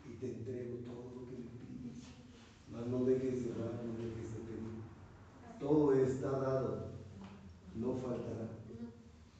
y 0.08 0.16
te 0.16 0.32
entrego 0.32 0.78
todo 0.78 1.12
lo 1.14 1.28
que 1.28 1.36
me 1.36 1.50
pides. 1.60 1.98
Mas 2.72 2.75
no 2.90 3.04
dejes 3.04 3.44
de 3.44 3.50
orar, 3.52 3.80
no 3.84 3.92
dejes 3.98 4.32
de 4.32 4.40
pedir. 4.46 4.80
Todo 5.58 5.92
está 5.94 6.30
dado, 6.30 6.90
no 7.74 7.94
faltará. 7.94 8.48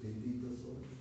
Bendito 0.01 0.49
soy. 0.57 0.97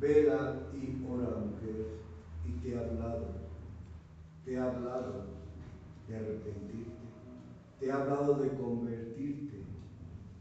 por 0.00 0.69
te 4.50 4.58
ha 4.58 4.64
hablado 4.64 5.26
de 6.08 6.16
arrepentirte, 6.16 7.06
te 7.78 7.92
ha 7.92 8.02
hablado 8.02 8.34
de 8.42 8.48
convertirte 8.48 9.62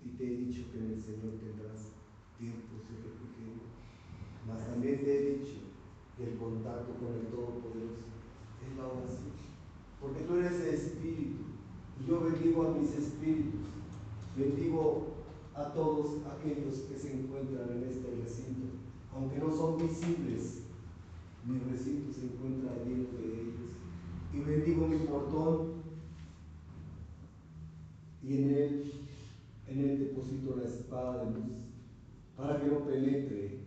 y 0.04 0.10
te 0.18 0.24
he 0.24 0.36
dicho 0.36 0.64
que 0.72 0.80
en 0.80 0.94
el 0.94 1.00
Señor 1.00 1.38
tendrás 1.38 1.94
tiempos 2.40 2.90
de 2.90 3.06
refrigerio. 3.06 3.70
Mas 4.48 4.66
también 4.66 5.04
te 5.04 5.14
he 5.14 5.38
dicho 5.38 5.62
que 6.18 6.24
el 6.24 6.38
contacto 6.40 6.92
con 6.98 7.22
el 7.22 7.28
Todopoderoso 7.28 8.10
es 8.66 8.78
la 8.80 8.88
oración. 8.88 9.38
Porque 10.02 10.22
tú 10.22 10.38
eres 10.38 10.60
Espíritu. 10.60 11.44
Y 12.02 12.10
yo 12.10 12.22
bendigo 12.22 12.66
a 12.66 12.80
mis 12.80 12.90
espíritus. 12.98 13.70
Bendigo 14.36 15.06
a 15.54 15.66
todos 15.66 16.26
aquellos 16.26 16.80
que 16.90 16.98
se 16.98 17.14
encuentran 17.14 17.78
en 17.78 17.84
este 17.84 18.10
recinto. 18.24 18.74
Aunque 19.14 19.38
no 19.38 19.56
son 19.56 19.78
visibles, 19.78 20.64
mi 21.46 21.60
recinto 21.60 22.12
se 22.12 22.26
encuentra 22.26 22.74
lleno 22.84 23.10
de 23.14 23.42
ellos. 23.42 23.69
Y 24.34 24.40
bendigo 24.40 24.88
mi 24.88 24.98
portón. 25.00 25.80
Y 28.24 28.38
en 28.38 28.50
él, 28.52 28.92
en 29.68 29.80
él 29.80 30.00
deposito 30.00 30.56
la 30.56 30.66
espada 30.66 31.26
de 31.26 31.32
luz 31.32 31.60
para 32.36 32.60
que 32.60 32.68
no 32.68 32.86
penetre 32.86 33.60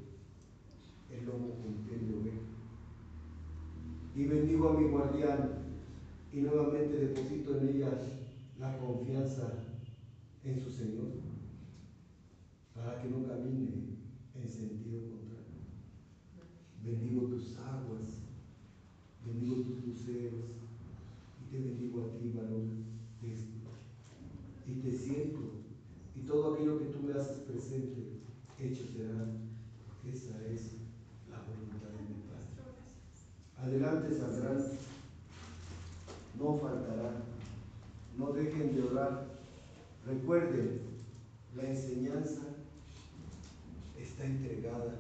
el 1.11 1.27
lomo 1.27 1.55
con 1.63 1.75
piel 1.85 2.09
de 2.09 2.15
oveja. 2.15 2.41
Y 4.15 4.25
bendigo 4.25 4.69
a 4.69 4.79
mi 4.79 4.89
guardián 4.89 5.51
y 6.33 6.41
nuevamente 6.41 6.97
deposito 6.97 7.59
en 7.59 7.69
ella 7.69 7.91
la 8.59 8.79
confianza 8.79 9.53
en 10.45 10.61
su 10.61 10.71
Señor 10.71 11.09
para 12.75 13.01
que 13.01 13.09
no 13.09 13.27
camine 13.27 13.99
en 14.35 14.49
sentido 14.49 15.01
contrario. 15.11 15.61
Bendigo 16.83 17.29
tus 17.29 17.59
aguas, 17.59 18.22
y 19.45 19.59
te 21.51 21.59
bendigo 21.59 22.03
a 22.03 22.19
ti, 22.19 22.33
varón 22.35 22.85
Y 24.67 24.75
te 24.81 24.97
siento 24.97 25.41
y 26.15 26.21
todo 26.21 26.55
aquello 26.55 26.79
que 26.79 26.87
tú 26.87 27.03
me 27.03 27.13
haces 27.15 27.39
presente, 27.39 28.21
hecho 28.59 28.85
será, 28.95 29.27
esa 30.05 30.41
es 30.47 30.77
la 31.29 31.43
voluntad 31.43 31.89
de 31.89 32.03
mi 32.09 32.23
Padre. 32.29 32.47
Adelante 33.59 34.15
saldrán, 34.15 34.63
no 36.39 36.59
faltará, 36.59 37.25
no 38.17 38.33
dejen 38.33 38.77
de 38.77 38.83
orar. 38.83 39.27
Recuerden, 40.07 40.81
la 41.57 41.71
enseñanza 41.71 42.43
está 43.99 44.25
entregada. 44.25 44.95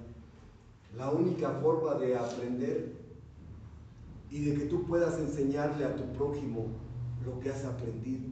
La 0.96 1.10
única 1.10 1.50
forma 1.60 1.94
de 1.94 2.16
aprender 2.16 3.01
y 4.32 4.44
de 4.44 4.54
que 4.54 4.64
tú 4.64 4.86
puedas 4.86 5.20
enseñarle 5.20 5.84
a 5.84 5.94
tu 5.94 6.04
prójimo 6.14 6.68
lo 7.26 7.38
que 7.38 7.50
has 7.50 7.66
aprendido 7.66 8.30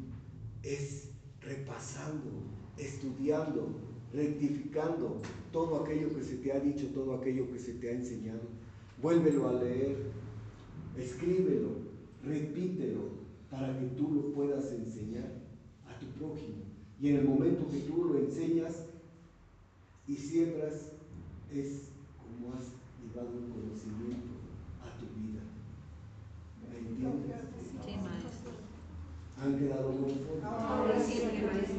es 0.63 1.11
repasando, 1.43 2.31
estudiando, 2.79 3.69
rectificando 4.15 5.21
todo 5.53 5.85
aquello 5.85 6.09
que 6.15 6.25
se 6.25 6.37
te 6.37 6.53
ha 6.53 6.61
dicho, 6.61 6.87
todo 6.95 7.15
aquello 7.15 7.53
que 7.53 7.59
se 7.59 7.75
te 7.75 7.91
ha 7.91 7.93
enseñado. 7.93 8.41
Vuélvelo 9.03 9.49
a 9.51 9.53
leer, 9.53 9.99
escríbelo, 10.97 11.69
repítelo 12.25 13.21
para 13.51 13.79
que 13.79 13.87
tú 13.89 14.11
lo 14.11 14.33
puedas 14.33 14.73
enseñar 14.73 15.31
a 15.87 15.99
tu 15.99 16.07
prójimo. 16.19 16.65
Y 16.99 17.11
en 17.11 17.17
el 17.17 17.25
momento 17.25 17.69
que 17.71 17.81
tú 17.81 18.07
lo 18.07 18.19
enseñas 18.19 18.87
y 20.09 20.17
siembras, 20.17 20.93
es 21.53 21.91
como 22.17 22.55
has 22.55 22.73
llevado 23.03 23.37
un 23.37 23.51
conocimiento. 23.51 24.30
¿Han 29.43 29.59
quedado 29.59 29.89
conformes? 29.89 30.45
Ahora 30.45 30.95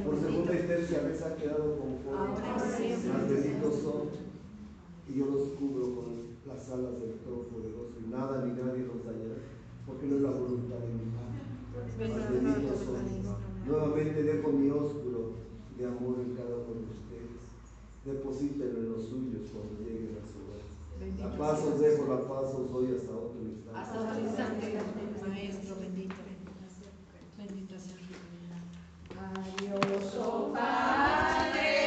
Por 0.05 0.20
segunda 0.20 0.53
y 0.53 0.68
tercera 0.68 1.07
vez 1.07 1.22
han 1.22 1.36
quedado 1.36 1.78
conformes. 1.78 2.39
Más 3.05 3.30
benditos 3.30 3.76
son. 3.84 4.09
Y 5.07 5.20
yo 5.20 5.26
los 5.28 5.49
cubro 5.59 5.95
con 5.95 6.32
las 6.47 6.70
alas 6.72 6.99
del 7.01 7.20
Todopoderoso 7.20 7.99
y 8.03 8.09
nada 8.09 8.45
ni 8.45 8.53
nadie 8.53 8.88
los 8.88 9.05
dañará, 9.05 9.36
porque 9.86 10.07
no 10.07 10.16
es 10.16 10.22
la 10.22 10.32
voluntad 10.32 10.78
de 10.80 10.93
mi 10.93 11.12
Padre. 11.12 11.41
Más 12.09 12.32
benditos 12.32 12.80
son. 12.80 12.95
Nuevamente 13.68 14.24
dejo 14.24 14.51
mi 14.51 14.70
ósculo 14.70 15.32
de 15.78 15.86
amor 15.86 16.20
en 16.20 16.36
cada 16.36 16.55
uno 16.55 16.82
de 16.82 16.91
ustedes. 16.97 17.41
Deposítenlo 18.05 18.80
en 18.80 18.91
los 18.93 19.03
suyos 19.03 19.51
cuando 19.53 19.78
lleguen 19.84 20.18
a 20.18 20.26
su 20.26 20.41
hogar. 20.41 20.64
La 21.20 21.38
paz 21.38 21.64
os 21.64 21.80
dejo, 21.80 22.07
la 22.07 22.28
paz 22.28 22.55
os 22.55 22.72
doy 22.72 22.95
hasta 22.95 23.12
otro 23.12 23.40
hasta 23.76 23.97
autorizante, 23.99 24.78
Maestro 25.28 25.76
bendito. 25.78 26.15
Bendita 27.38 27.78
sea. 27.80 27.95
Adiós, 29.34 30.15
oh 30.17 30.51
Padre. 30.53 31.80